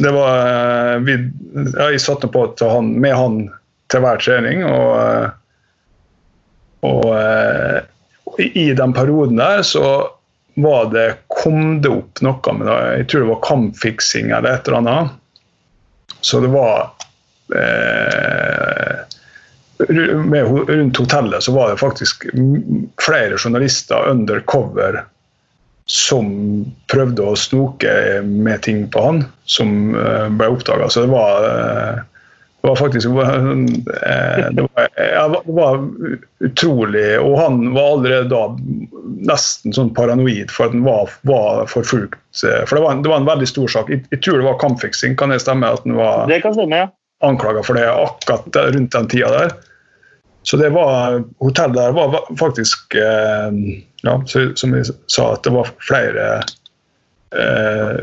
[0.00, 1.18] det var uh, vi,
[1.76, 3.42] ja, Jeg satte på han, med han
[3.92, 5.28] til hver trening, og, uh,
[6.88, 9.84] og i den perioden der så
[10.56, 12.68] var det, kom det opp noe med.
[13.00, 15.16] Jeg tror det var kampfiksing eller et eller annet.
[16.20, 16.90] Så det var
[17.54, 18.98] eh,
[19.80, 22.26] Rundt hotellet så var det faktisk
[23.00, 25.04] flere journalister undercover
[25.90, 26.26] som
[26.92, 27.92] prøvde å snoke
[28.22, 30.86] med ting på han, som eh, ble oppdaga.
[30.92, 32.02] Så det var eh,
[32.60, 35.88] det var faktisk eh, det var, ja, det var,
[36.40, 38.42] utrolig Og han var allerede da
[39.30, 42.20] nesten sånn paranoid for at han var, var forfulgt.
[42.44, 43.88] Eh, for det var, en, det var, en, veldig stor sak.
[43.92, 45.72] Jeg, jeg, tror det var kampfiksing, kan det stemme?
[45.72, 46.90] At han var det kan stemme, ja.
[47.24, 49.56] anklaga for det akkurat rundt den tida der.
[50.42, 53.50] Så det var Hotellet der var faktisk eh,
[54.02, 54.22] ja,
[54.54, 56.28] Som vi sa, at det var flere
[57.36, 57.98] eh,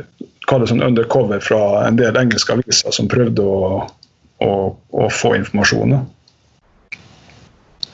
[0.47, 3.82] Kall det sånn undercover fra en del engelske aviser som prøvde å
[4.43, 5.97] å, å få informasjon.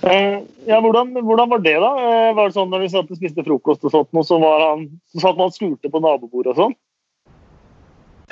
[0.04, 1.92] Eh, ja, hvordan, hvordan, var det, da?
[1.96, 4.66] Eh, var det sånn Når vi satt og spiste frokost, og sånt, og så, var
[4.66, 6.76] han, så satt man og skulte på nabobordet og sånn?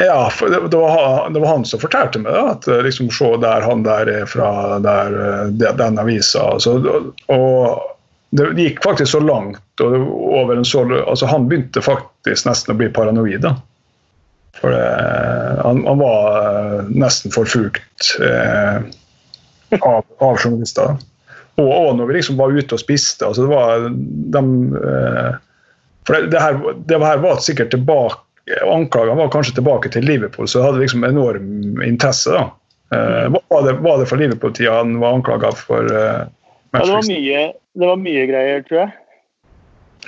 [0.01, 2.43] Ja, det, det, var, det, var, han som fortalte meg det.
[2.55, 4.51] At eh, liksom, se der han der er fra
[4.83, 5.15] der,
[5.55, 6.49] den avisa.
[6.57, 6.77] Altså,
[7.31, 7.89] og
[8.35, 9.63] det gikk faktisk så langt.
[9.79, 13.41] over en så, altså, Han begynte faktisk nesten å bli paranoid.
[13.43, 13.55] da.
[14.59, 14.87] For det,
[15.63, 18.81] han, han, var eh, nesten forfulgt eh,
[19.79, 20.97] av, av, journalister.
[21.59, 23.27] Og, og, når vi liksom var ute og spiste.
[23.27, 23.87] altså det var
[24.35, 24.43] de,
[24.81, 25.31] eh,
[26.07, 28.27] For det, det, her, det her var sikkert tilbake
[28.65, 32.33] Anklagene var kanskje tilbake til Liverpool, så det hadde liksom enorm interesse.
[32.33, 32.49] da.
[32.91, 36.25] Eh, var, det, var det for Liverpool-tida han var anklaga for eh,
[36.71, 37.43] ja, det var, mye,
[37.79, 38.91] det var mye greier, tror jeg.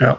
[0.02, 0.14] Ja.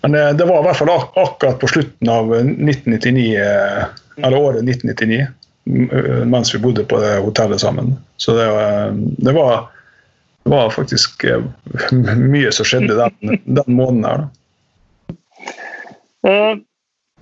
[0.00, 3.84] Men eh, det var i hvert fall ak akkurat på slutten av 1999, eh,
[4.16, 5.26] eller året 1999,
[5.90, 7.96] eh, mens vi bodde på det hotellet sammen.
[8.16, 8.46] Så det,
[9.18, 9.68] det, var,
[10.44, 11.24] det var, faktisk
[12.32, 14.26] mye som skjedde den, den måneden her.
[16.26, 16.56] Uh,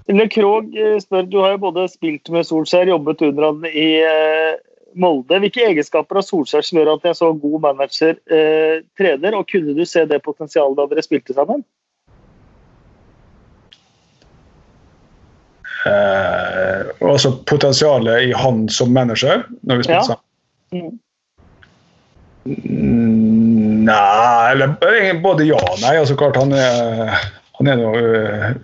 [0.09, 0.71] Le Krog
[1.03, 4.55] spør, du har jo både spilt med Solskjær, jobbet under han i uh,
[4.97, 5.37] Molde.
[5.43, 9.77] Hvilke egenskaper av Solskjær som gjør at jeg så god manager, uh, trener, og kunne
[9.77, 11.65] du se det potensialet da dere spilte sammen?
[15.87, 20.95] Eh, altså potensialet i han som manager når vi spilte sammen?
[22.47, 24.75] Mm, nei eller
[25.23, 25.97] Både ja og nei.
[25.99, 27.17] altså klart Han er,
[27.59, 28.03] han er noe,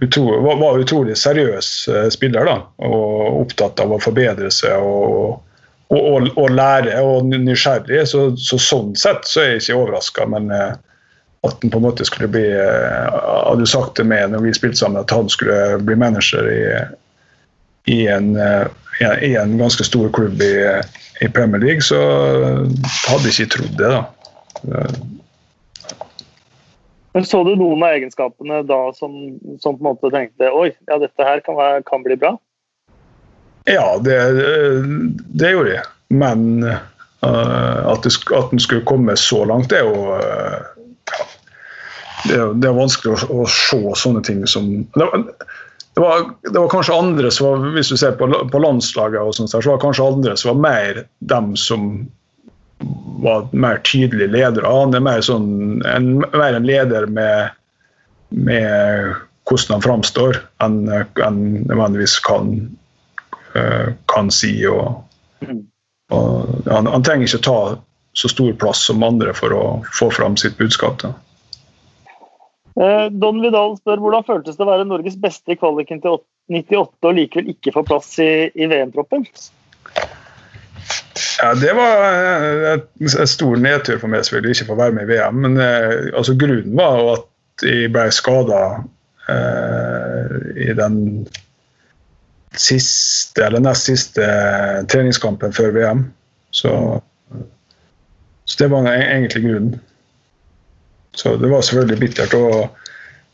[0.05, 5.41] utro, var, var utrolig seriøs uh, spiller da, og opptatt av å forbedre seg og,
[5.89, 8.05] og, og, og lære og nysgjerrig.
[8.11, 12.05] Så, så, sånn sett så er jeg ikke overraska, men at han på en måte
[12.07, 15.97] skulle bli Hadde du sagt det med når vi spilte sammen at han skulle bli
[15.99, 16.61] manager i,
[17.91, 18.67] i en, eh,
[19.23, 20.55] i en ganske stor klubb i,
[21.21, 21.99] i, Premier League, så
[23.09, 23.91] hadde jeg ikke trodd det.
[23.91, 24.05] da.
[27.13, 29.17] Men Så du noen av egenskapene da som,
[29.61, 32.37] som på en måte tenkte oi, ja, dette her kan, være, kan bli bra?
[33.69, 34.17] Ja, det,
[35.39, 35.85] det gjorde jeg.
[36.13, 40.73] Men uh, at, det, at den skulle komme så langt, det er jo uh,
[42.25, 45.07] det, er, det, er, vanskelig å, å, se sånne ting som det,
[45.95, 49.35] det var, det var, kanskje andre som var, Hvis du ser på, på landslaget, og
[49.37, 51.91] sånt, så var kanskje andre som var mer dem som
[53.23, 54.67] var mer tydelige ledere.
[54.67, 57.53] Han er mer, sånn, en, mer en leder med,
[58.35, 59.13] med
[59.47, 62.55] hvordan han framstår, enn en nødvendigvis kan,
[63.55, 64.55] uh, kan si.
[64.67, 64.97] Og,
[65.45, 65.61] mm.
[66.17, 67.59] og han, han, trenger ikke ta
[68.19, 69.65] så stor plass som andre for å
[69.95, 70.99] få fram sitt budskap.
[71.05, 71.13] Da.
[72.81, 77.09] Eh, Don Vidal spør hvordan føltes det å være Norges beste i kvaliken til 98
[77.09, 79.27] og likevel ikke få plass i, i VM-troppen?
[81.43, 82.05] Ja, Det var
[82.73, 85.45] en eh, stor nedtur for meg selvfølgelig ikke få være med i VM.
[85.45, 88.63] Men eh, altså, grunnen var at jeg ble skada
[89.31, 90.37] eh,
[90.69, 90.97] i den
[92.57, 94.27] siste, eller nest siste
[94.93, 96.05] treningskampen før VM.
[96.53, 96.73] Så,
[98.45, 99.81] så det var egentlig grunnen.
[101.17, 102.35] Så det var selvfølgelig bittert.
[102.35, 102.69] og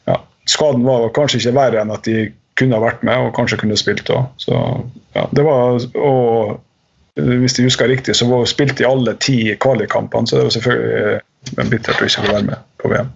[0.09, 0.19] ja,
[0.51, 3.79] Skaden var kanskje ikke verre enn at de kunne ha vært med og kanskje kunne
[3.79, 4.25] spilt òg.
[5.15, 6.59] Ja, det var og
[7.19, 11.71] hvis de husker riktig, så var spilte de alle ti kvalikkampene, så det var selvfølgelig
[11.73, 13.11] bittert å ikke få være med på VM.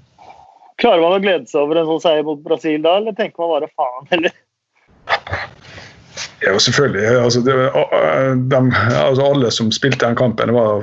[0.83, 3.53] Klarer man å glede seg over en sånn seier mot Brasil da, eller tenker man
[3.53, 4.35] bare faen, eller?
[6.43, 7.05] Ja, selvfølgelig.
[7.23, 7.55] Altså, det,
[8.51, 8.61] de,
[8.99, 10.83] altså, alle som spilte den kampen, var,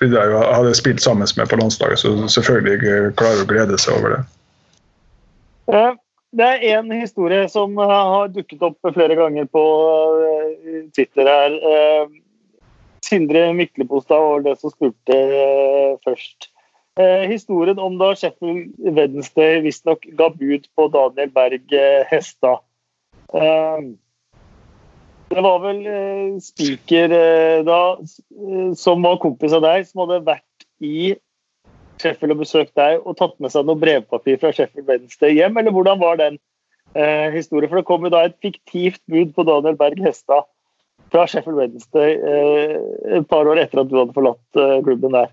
[0.00, 4.20] hadde spilt sammen med på landslaget, så selvfølgelig klarer å glede seg over det.
[5.72, 5.94] Eh,
[6.38, 9.64] det er én historie som har dukket opp flere ganger på
[10.28, 11.56] eh, Twitter her.
[11.72, 12.06] Eh,
[13.04, 16.50] Sindre Myklebostad var det som spurte uh, først.
[17.30, 21.76] Historien om da Sheffield Wednesday visstnok ga bud på Daniel Berg
[22.10, 22.58] Hestad.
[25.28, 25.80] Det var vel
[26.42, 27.14] Spiker
[27.66, 27.80] da,
[28.78, 31.14] som var kompis av deg, som hadde vært i
[31.98, 35.74] Sheffield og besøkt deg og tatt med seg noe brevpapir fra Sheffield Wednesday hjem, eller
[35.74, 36.38] hvordan var den
[37.34, 37.68] historien?
[37.68, 40.46] For det kom jo da et fiktivt bud på Daniel Berg Hestad
[41.10, 42.76] fra Sheffield Wednesday eh,
[43.18, 45.32] et par år etter at du hadde forlatt eh, klubben der?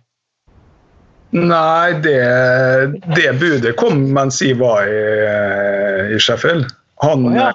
[1.35, 2.19] Nei, det,
[3.17, 5.01] det budet kom mens jeg var i,
[6.15, 6.69] i Sheffield.
[7.03, 7.49] Han, oh, ja.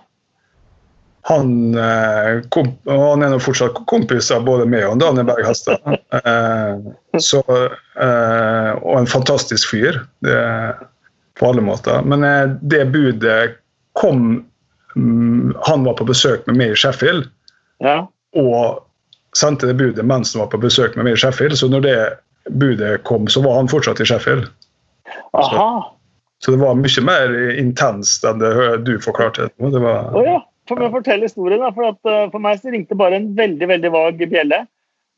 [1.28, 1.50] Han,
[2.48, 5.98] kom, han er nå fortsatt kompis av både meg og Daniel Berg Hestad.
[7.20, 10.38] så, og en fantastisk fyr det,
[11.38, 12.00] på alle måter.
[12.08, 12.24] Men
[12.62, 13.58] det budet
[14.00, 14.44] kom
[14.96, 17.28] mm, Han var på besøk med meg i Sheffield.
[17.84, 18.06] Ja.
[18.36, 18.80] Og
[19.36, 21.58] sendte det budet mens han var på besøk med meg i Sheffield.
[21.58, 21.96] Så når det
[22.50, 24.48] budet kom, så var han fortsatt i Sheffield.
[25.32, 25.84] Så,
[26.38, 28.52] så, det var mye mer intenst enn det
[28.86, 29.50] du forklarte.
[29.58, 30.38] Det var, oh, ja.
[30.70, 33.68] For meg fortelle historien, da, for, at, eh, for meg så ringte bare en veldig
[33.72, 34.64] veldig vag bjelle.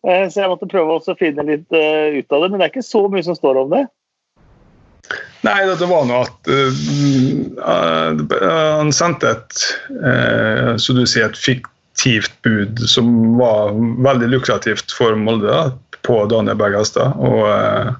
[0.07, 2.48] Eh, så jeg måtte prøve å finne litt uh, ut av det.
[2.48, 3.82] Men det er ikke så mye som står om det.
[5.42, 8.22] Nei, det var noe at uh,
[8.80, 9.64] han sendte et
[9.98, 13.74] uh, så du sier, et fiktivt bud som var
[14.07, 15.64] veldig lukrativt for Molde da,
[16.07, 17.18] på Daniel Bergestad.
[17.18, 17.92] Og uh,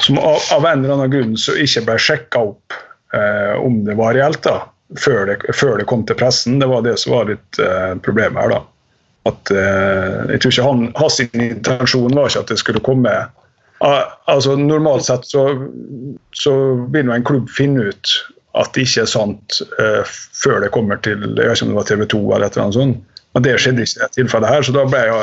[0.00, 2.76] som av, av, en eller annen grunn så ikke ble sjekka opp
[3.14, 4.56] eh, om det var reelt da,
[5.00, 6.58] før det, før det, kom til pressen.
[6.60, 8.56] Det var det som var litt eh, problemet her.
[8.56, 8.60] da.
[9.30, 13.14] At, eh, jeg tror ikke han, Hans intensjon var ikke at det skulle komme
[14.30, 15.68] altså Normalt sett så,
[16.38, 16.52] så
[16.94, 18.12] vil en klubb finne ut
[18.58, 20.02] at det ikke er sant uh,
[20.36, 22.64] før det kommer til jeg vet ikke om det var TV 2 eller et eller
[22.66, 23.20] annet sånt.
[23.32, 25.20] Men det skjedde ikke i dette tilfellet her, så da ble jo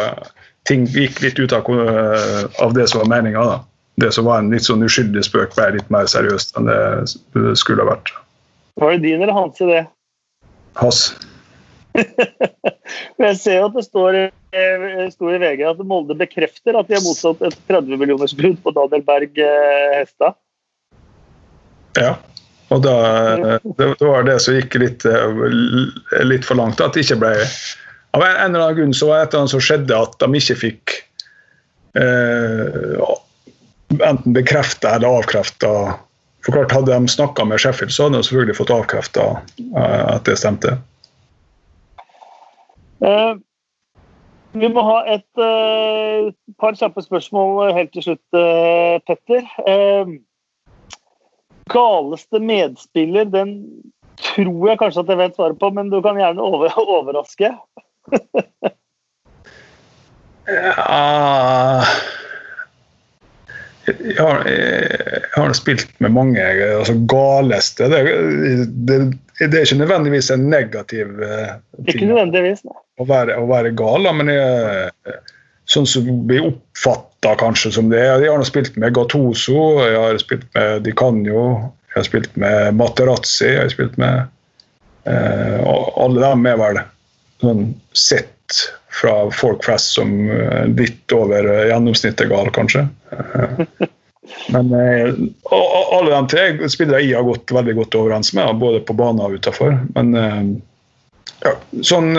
[0.67, 3.43] ting gikk litt ut av, uh, av det som var meninga.
[4.01, 7.85] Det som var en litt sånn uskyldig spøk, ble litt mer seriøst enn det skulle
[7.85, 8.11] ha vært.
[8.79, 9.83] Var det din eller hans idé?
[10.79, 11.01] Hans.
[13.19, 14.17] jeg ser jo at det står,
[15.11, 18.73] står, i VG at Molde bekrefter at de har mottatt et 30 millioners bud på
[18.77, 19.99] Daniel Berg Hesta.
[19.99, 20.39] Hestad.
[21.99, 22.15] Ja.
[22.69, 22.95] Og da,
[23.65, 25.39] det, var det som gikk litt, eh,
[26.21, 26.81] litt for langt.
[26.81, 27.33] At det ikke ble
[28.17, 30.39] Av en eller annen grunn så var det et eller annet som skjedde at de
[30.39, 30.93] ikke fikk
[31.97, 33.01] eh,
[33.99, 35.73] enten bekrefta eller avkrefta
[36.45, 39.27] For klart, hadde de snakka med Sheffield, så hadde de selvfølgelig fått avkrefta
[39.59, 40.77] eh, at det stemte.
[43.03, 43.35] Uh,
[44.59, 49.45] vi må ha et uh, par kjappe spørsmål helt til slutt, uh, Petter
[51.69, 53.55] galeste medspiller, den
[54.19, 57.53] tror jeg kanskje at jeg vet svaret på, men du kan gjerne over overraske.
[60.49, 61.83] ja
[63.89, 67.89] jeg har, jeg har, spilt med mange altså galeste.
[67.91, 68.03] Det,
[68.89, 68.99] det,
[69.39, 72.63] det, er ikke nødvendigvis en negativ uh, ting ikke nødvendigvis,
[72.99, 75.19] å være, å være gal, men jeg,
[75.69, 78.01] sånn som blir oppfatta kanskje som det.
[78.01, 81.45] Jeg har spilt med Gattoso, jeg har spilt med Di Canio,
[81.91, 84.25] jeg har spilt med Materazzi, jeg har spilt med
[85.09, 85.59] eh,
[85.99, 86.81] Alle dem er vel
[87.43, 87.63] sånn
[87.97, 88.33] sett
[89.01, 92.87] fra folk flest som eh, litt over gjennomsnittet gal, kanskje.
[94.53, 99.23] Men alle de tre spillere jeg har gått veldig godt overens med, både på banen
[99.25, 99.73] og utafor.
[99.95, 100.13] Men
[101.41, 102.13] ja, sånn,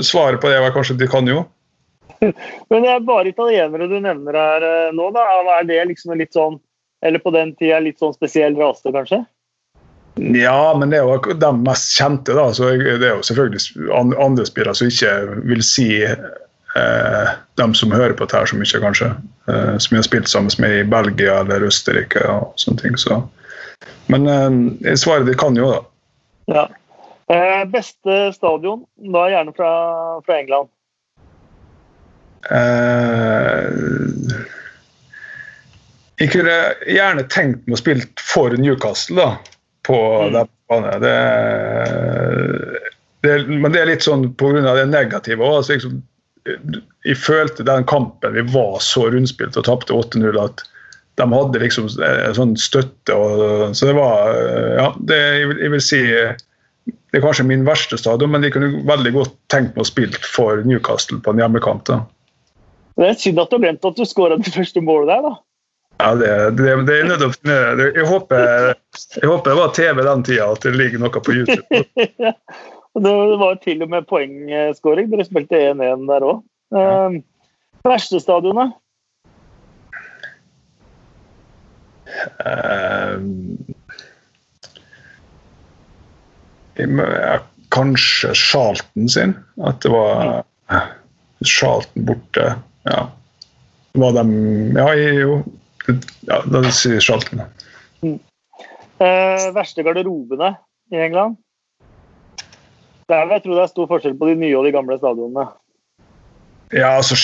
[0.00, 1.42] svaret på det var kanskje de kan jo.
[2.70, 5.26] Men det er bare italienere du nevner her nå, da.
[5.58, 6.56] Er det liksom litt sånn,
[7.04, 9.20] eller på den tida litt sånn spesiell rase, kanskje?
[10.18, 12.34] Ja, men det er jo de mest kjente.
[12.34, 15.12] da, så Det er jo selvfølgelig andre spillere som ikke
[15.46, 17.28] vil si eh,
[17.60, 19.12] dem som hører på dette så mye, kanskje.
[19.48, 22.98] Eh, som vi har spilt sammen med i Belgia eller Østerrike og sånne ting.
[22.98, 23.20] Så.
[24.10, 25.84] Men eh, svaret de kan jo, da.
[26.48, 26.66] Ja.
[27.28, 29.72] Eh, beste stadion, da gjerne fra,
[30.26, 30.72] fra England?
[32.48, 33.68] Eh,
[36.18, 36.56] jeg kunne
[36.88, 39.54] gjerne tenkt meg å spille for Newcastle, da
[39.88, 40.32] på mm.
[40.36, 41.02] den banen.
[41.02, 41.16] Det,
[43.24, 44.62] det, men det er litt sånn pga.
[44.76, 45.60] det negative òg.
[45.62, 46.02] Altså, liksom,
[47.08, 50.64] jeg følte den kampen vi var så rundspilt og tapte 8-0 at
[51.18, 53.16] de hadde liksom sånn støtte.
[53.16, 54.36] Og, så det var
[54.78, 56.02] Ja, det, jeg, vil, jeg vil si
[57.08, 60.20] det er kanskje min verste stadion, men de kunne veldig godt tenkt meg å spille
[60.24, 61.86] for Newcastle på en hjemmekamp.
[61.88, 62.02] da.
[62.98, 65.32] Det er synd at du har glemt at du skåra det første målet der, da.
[65.98, 67.50] Ja, det, det, det er nødt til
[67.96, 68.74] jeg håper,
[69.18, 71.80] jeg håper det var TV den tida, at det ligger noe på YouTube.
[72.24, 72.32] ja,
[73.02, 75.10] det var til og med poengskåring.
[75.10, 76.44] Dere spilte 1-1 der òg.
[76.78, 77.18] Ehm,
[77.82, 78.76] verste stadionet?
[82.46, 83.18] Uh,
[87.74, 89.34] kanskje Charlton sin.
[89.66, 90.44] At det var
[91.42, 92.52] Charlton borte.
[92.86, 93.08] Ja.
[93.98, 94.24] Var de
[94.78, 95.42] Ja, jo
[96.28, 97.44] ja, da sier Charlton.
[98.02, 98.18] Mm.
[98.98, 100.54] Eh, verste garderobene
[100.92, 101.38] i England?
[103.08, 105.48] Der jeg tro det er stor forskjell på de nye og de gamle stadionene.
[106.76, 107.16] Ja, altså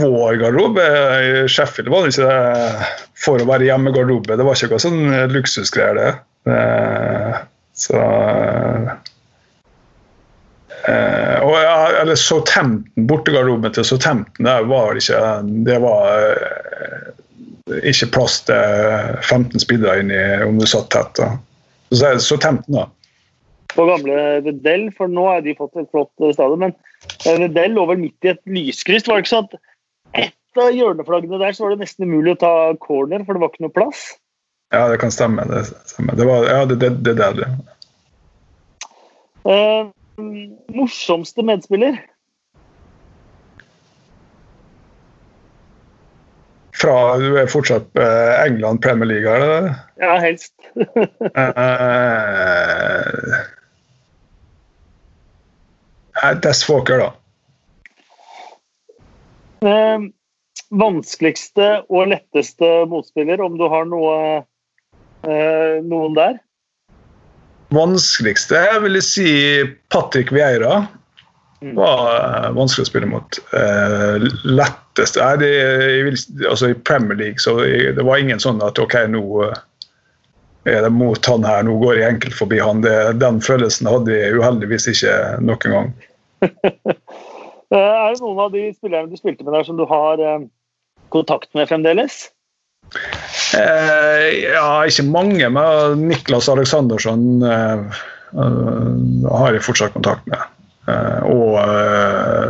[0.00, 0.84] Vår garderobe
[1.20, 2.88] i Sheffield var det ikke det
[3.20, 4.38] for å være hjemmegarderobe.
[4.38, 5.02] Det var ikke noe sånn
[5.34, 6.10] luksusgreier, det.
[6.48, 7.40] Eh,
[7.76, 8.00] så
[10.88, 15.20] eh, og ja, eller Southampton, bortegarderoben til Southampton, det var ikke
[15.68, 16.99] Det var eh,
[17.90, 21.18] ikke plass til 15 spillere inni om du satt tett.
[21.18, 21.32] Da.
[21.90, 22.86] Så, så det den, da.
[23.70, 26.74] På gamle Vedell, for nå har de fått et flott stadion, men
[27.24, 29.06] Vedell lå vel midt i et lyskryss.
[29.06, 29.60] Var det ikke sånn at
[30.26, 33.52] ett av hjørneflaggene der så var det nesten umulig å ta corner, for det var
[33.52, 34.02] ikke noe plass?
[34.74, 35.46] Ja, det kan stemme.
[35.50, 36.18] Det, stemmer.
[36.18, 37.48] det var ja, det, det, det der, det.
[39.46, 39.90] Uh,
[40.74, 41.98] morsomste medspiller?
[46.80, 50.54] Fra Du er fortsatt uh, England Premier League, er det Ja, helst.
[56.20, 57.10] uh, Dess Walker, da.
[59.60, 60.08] Uh,
[60.70, 64.14] vanskeligste og letteste motspiller, om du har noe,
[65.26, 66.40] uh, noen der?
[67.70, 69.28] Vanskeligste vil jeg si
[69.92, 70.86] Patrick Vieira.
[71.60, 71.74] Mm.
[71.76, 73.36] var vanskelig å spille mot.
[73.52, 74.16] Uh,
[75.00, 75.50] letteste Nei, det,
[76.48, 79.58] altså I Premier League så det var ingen sånn at OK, nå uh,
[80.68, 82.82] er det mot han her, nå går jeg enkelt forbi han.
[82.84, 85.14] Det, den følelsen hadde jeg uheldigvis ikke
[85.46, 85.88] noen gang.
[87.70, 90.18] Eh, er det noen av de spillerne du spilte med der som du har
[91.14, 92.34] kontakt med fremdeles?
[93.54, 100.42] ja, ikke mange, men Niklas Aleksandersson har jeg fortsatt kontakt med.
[100.90, 102.48] Eh, og eh,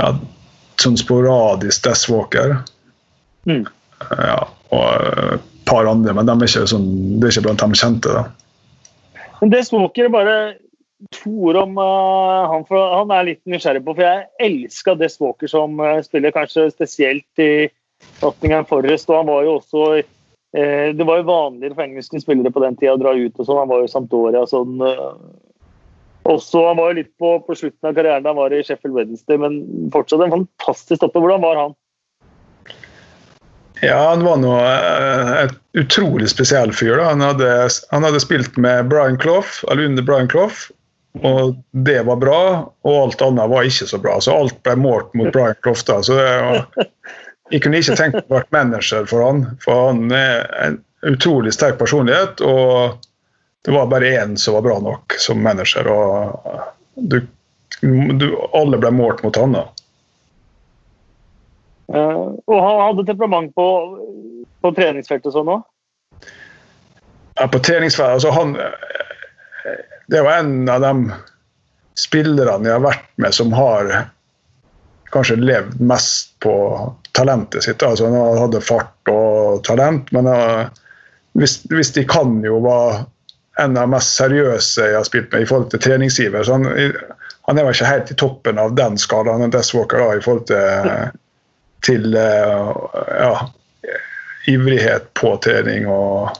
[0.00, 0.10] ja,
[0.82, 2.58] sånn sporadisk Death Walker.
[3.48, 3.64] Mm.
[4.10, 4.40] Ja,
[4.74, 6.88] og et par andre, men de er sånn,
[7.20, 8.12] det er ikke blant de kjente.
[8.12, 9.24] da.
[9.40, 10.36] Men Death Walker bare
[11.12, 13.96] to ord om uh, han, for han er litt nysgjerrig på.
[13.96, 17.68] For jeg elska Death Walker som uh, spiller, kanskje spesielt i
[18.22, 19.10] Nottingham Forrest.
[19.10, 20.04] Og han var jo også uh,
[20.54, 23.62] Det var jo vanligere for engelske spillere på den tida å dra ut og sånn.
[23.64, 24.78] Han var jo Sampdoria sånn
[26.24, 28.96] også, han var jo litt på, på slutten av karrieren da han var i Sheffield
[28.96, 29.58] Wednesday, men
[29.92, 31.24] fortsatt en fantastisk stopper.
[31.24, 31.74] Hvordan var han?
[33.82, 36.96] Ja, han var nå eh, et utrolig spesiell fyr.
[36.96, 37.10] da.
[37.12, 37.50] Han hadde,
[37.90, 40.70] han hadde spilt med Brian Clough, eller under Brian Clough,
[41.20, 42.40] og det var bra.
[42.88, 44.16] Og alt annet var ikke så bra.
[44.24, 45.84] Så alt ble målt mot Brian Clough.
[45.86, 46.00] da.
[46.02, 46.64] Så var,
[47.52, 51.52] Jeg kunne ikke tenkt meg å være manager for han, for han er en utrolig
[51.52, 52.40] sterk personlighet.
[52.40, 52.96] og
[53.64, 56.40] det var bare én som var bra nok som manager, og
[56.94, 57.20] du,
[58.20, 59.56] du, alle ble målt mot han.
[59.56, 59.64] da.
[61.88, 63.68] Uh, og han hadde temperament på,
[64.60, 65.64] på treningsfeltet sånn òg?
[67.38, 68.54] Ja, på treningsfeltet altså han
[70.08, 71.16] Det var en av de
[71.98, 73.90] spillerne jeg har vært med som har
[75.14, 76.54] kanskje levd mest på
[77.14, 77.82] talentet sitt.
[77.82, 80.66] Altså, han hadde fart og talent, men uh,
[81.38, 83.04] hvis, hvis, de kan jo være
[83.62, 86.42] en av de mest seriøse jeg har spilt med i forhold til treningsgiver.
[86.42, 86.66] Så han,
[87.46, 90.46] han er vel ikke helt i toppen av den skalaen Dess Walker da, i forhold
[90.50, 90.90] til,
[91.86, 92.72] til uh,
[93.14, 93.34] ja,
[94.50, 96.34] ivrighet på trening og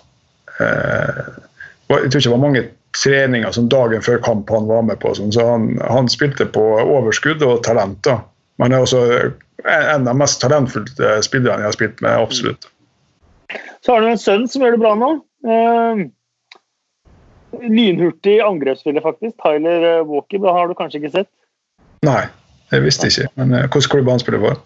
[0.61, 1.23] eh,
[1.89, 2.65] Jeg tror ikke det var mange
[2.95, 5.12] treninger som dagen før kamp han var med på.
[5.16, 8.01] Sånn, så han, han, spilte på overskudd og talent.
[8.07, 8.19] da.
[8.62, 9.03] Men er også
[9.65, 12.16] en av de mest talentfulle spillerne jeg har spilt med.
[12.16, 12.69] absolutt.
[13.85, 15.11] Så har du en sønn som gjør det bra nå.
[15.45, 16.05] Eh,
[17.62, 19.36] lynhurtig angrepsspiller, faktisk.
[19.43, 20.43] Tyler eh, Walker.
[20.43, 21.31] Det har du kanskje ikke sett?
[22.05, 22.22] Nei,
[22.72, 23.28] jeg visste ikke.
[23.40, 24.62] Men eh, hvilken klubb han spiller for?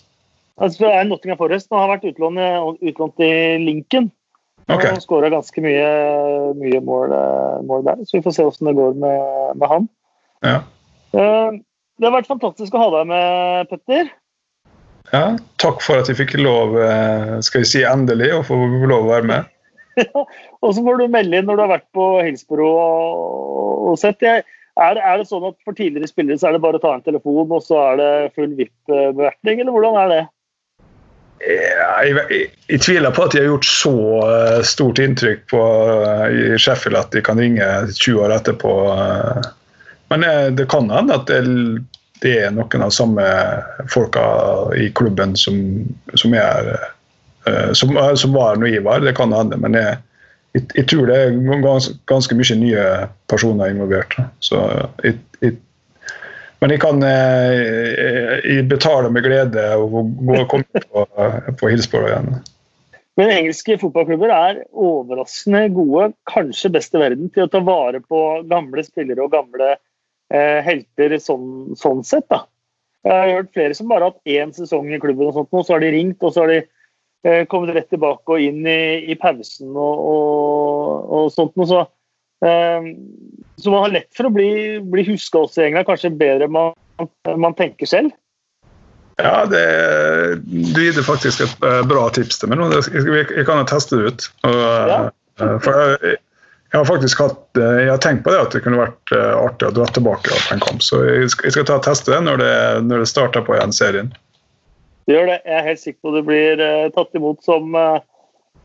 [0.58, 1.68] Altså, det er Nottingham Forest.
[1.70, 3.32] Han har vært utlånt, utlånt i
[3.62, 4.10] Lincoln.
[4.68, 4.90] Okay.
[4.92, 5.88] Han skåra ganske mye,
[6.58, 9.86] mye mål, eh, mål, der, så vi får se hvordan det går med, med han.
[10.44, 10.58] Ja.
[11.16, 11.56] Uh,
[11.98, 14.10] det har vært fantastisk å ha deg med, Petter.
[15.08, 15.22] Ja,
[15.62, 19.12] takk for at jeg fikk lov, eh, skal vi si endelig, å få lov å
[19.14, 19.48] være med.
[20.62, 24.22] og så får du melde inn når du har vært på Hillsboro og, sett.
[24.24, 24.46] Jeg,
[24.78, 27.06] er, er, det sånn at for tidligere spillere så er det bare å ta en
[27.06, 30.24] telefon, og så er det full VIP-bevertning, eller hvordan er det?
[31.38, 33.94] Jeg, jeg, jeg, tviler på at de har gjort så
[34.26, 35.60] uh, stort inntrykk på,
[36.02, 38.72] uh, i Sheffield at de kan ringe 20 år etterpå.
[38.90, 39.38] Uh,
[40.10, 40.24] men
[40.56, 41.42] det kan hende at det,
[42.24, 43.24] det, er noen av samme
[43.92, 44.24] folka
[44.74, 45.58] i klubben som,
[46.16, 46.72] som, er,
[47.76, 49.06] som, som var noe Ivar, var.
[49.06, 49.58] Det kan hende.
[49.60, 49.96] Men jeg,
[50.56, 52.84] jeg, tror det er ganske, ganske mye nye
[53.30, 54.16] personer involvert.
[54.44, 54.62] Så
[55.04, 55.18] jeg,
[56.58, 59.92] men jeg kan eh, jeg betale med glede og
[60.26, 61.04] gå og komme på,
[61.60, 62.40] på Hillsborough igjen.
[63.18, 68.20] Men engelske fotballklubber er overraskende gode, kanskje best i verden, til å ta vare på
[68.50, 72.28] gamle spillere og gamle eh, helter sånn, sånn, sett.
[72.30, 72.44] da.
[73.06, 75.66] Jeg har hørt flere som bare har hatt én sesong i klubben, og sånt, og
[75.66, 76.70] så har de ringt og så har de eh,
[77.50, 81.56] kommet rett tilbake og inn i, i pausen og, og, og sånt.
[81.58, 81.80] Og så
[82.46, 82.92] eh,
[83.58, 84.50] så man har lett for å bli,
[84.86, 86.74] bli huska også i England, kanskje bedre enn man,
[87.26, 88.14] man, tenker selv?
[89.18, 89.64] Ja, det,
[90.46, 92.68] du gir det faktisk et eh, bra tips til meg nå.
[92.70, 94.28] Jeg kan jo teste det ut.
[94.46, 94.98] Og, ja.
[95.42, 96.14] Eh, for jeg,
[96.70, 99.72] jeg, har faktisk hatt, eh, jeg har tenkt på det at det kunne vært artig
[99.72, 100.86] å dra tilbake på en kamp.
[100.86, 102.54] Så jeg skal, jeg skal ta og teste det når det,
[102.86, 104.14] når det starter på igjen serien.
[105.08, 105.40] Du gjør det.
[105.48, 106.62] Jeg er helt sikker på at du blir
[106.92, 107.72] tatt imot som,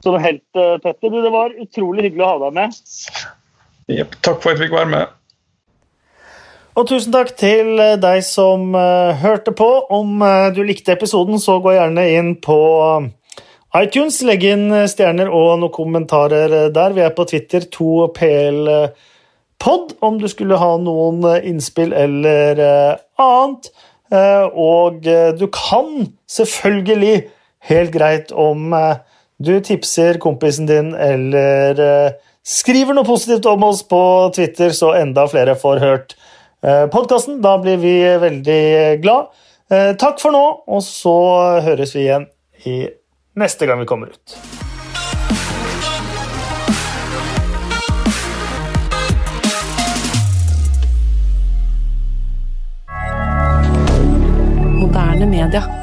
[0.03, 0.43] som helt,
[0.83, 1.15] Petter.
[1.23, 2.79] Det var utrolig hyggelig å ha deg med.
[3.87, 5.19] Yep, takk for at jeg fikk være med.
[6.73, 9.85] Og tusen takk til eh, deg som uh, hørte på.
[9.93, 12.57] Om uh, du likte episoden, så gå gjerne inn på
[13.77, 14.21] iTunes.
[14.25, 16.93] Legg inn stjerner og noen kommentarer der.
[16.97, 18.93] Vi er på Twitter 2plpod
[20.01, 22.53] om du skulle ha noen innspill eller
[23.21, 23.63] annet.
[24.11, 25.05] Og
[25.39, 27.29] du kan selvfølgelig,
[27.69, 28.75] helt greit, om
[29.39, 32.11] du tipser kompisen din eller
[32.43, 34.01] skriver noe positivt om oss på
[34.35, 36.17] Twitter, så enda flere får hørt
[36.65, 37.39] eh, podkasten.
[37.43, 38.65] Da blir vi veldig
[39.03, 39.31] glad.
[39.71, 41.15] Eh, takk for nå, og så
[41.65, 42.27] høres vi igjen
[42.67, 42.83] i
[43.39, 44.37] neste gang vi kommer ut.
[54.93, 55.82] Moderne media.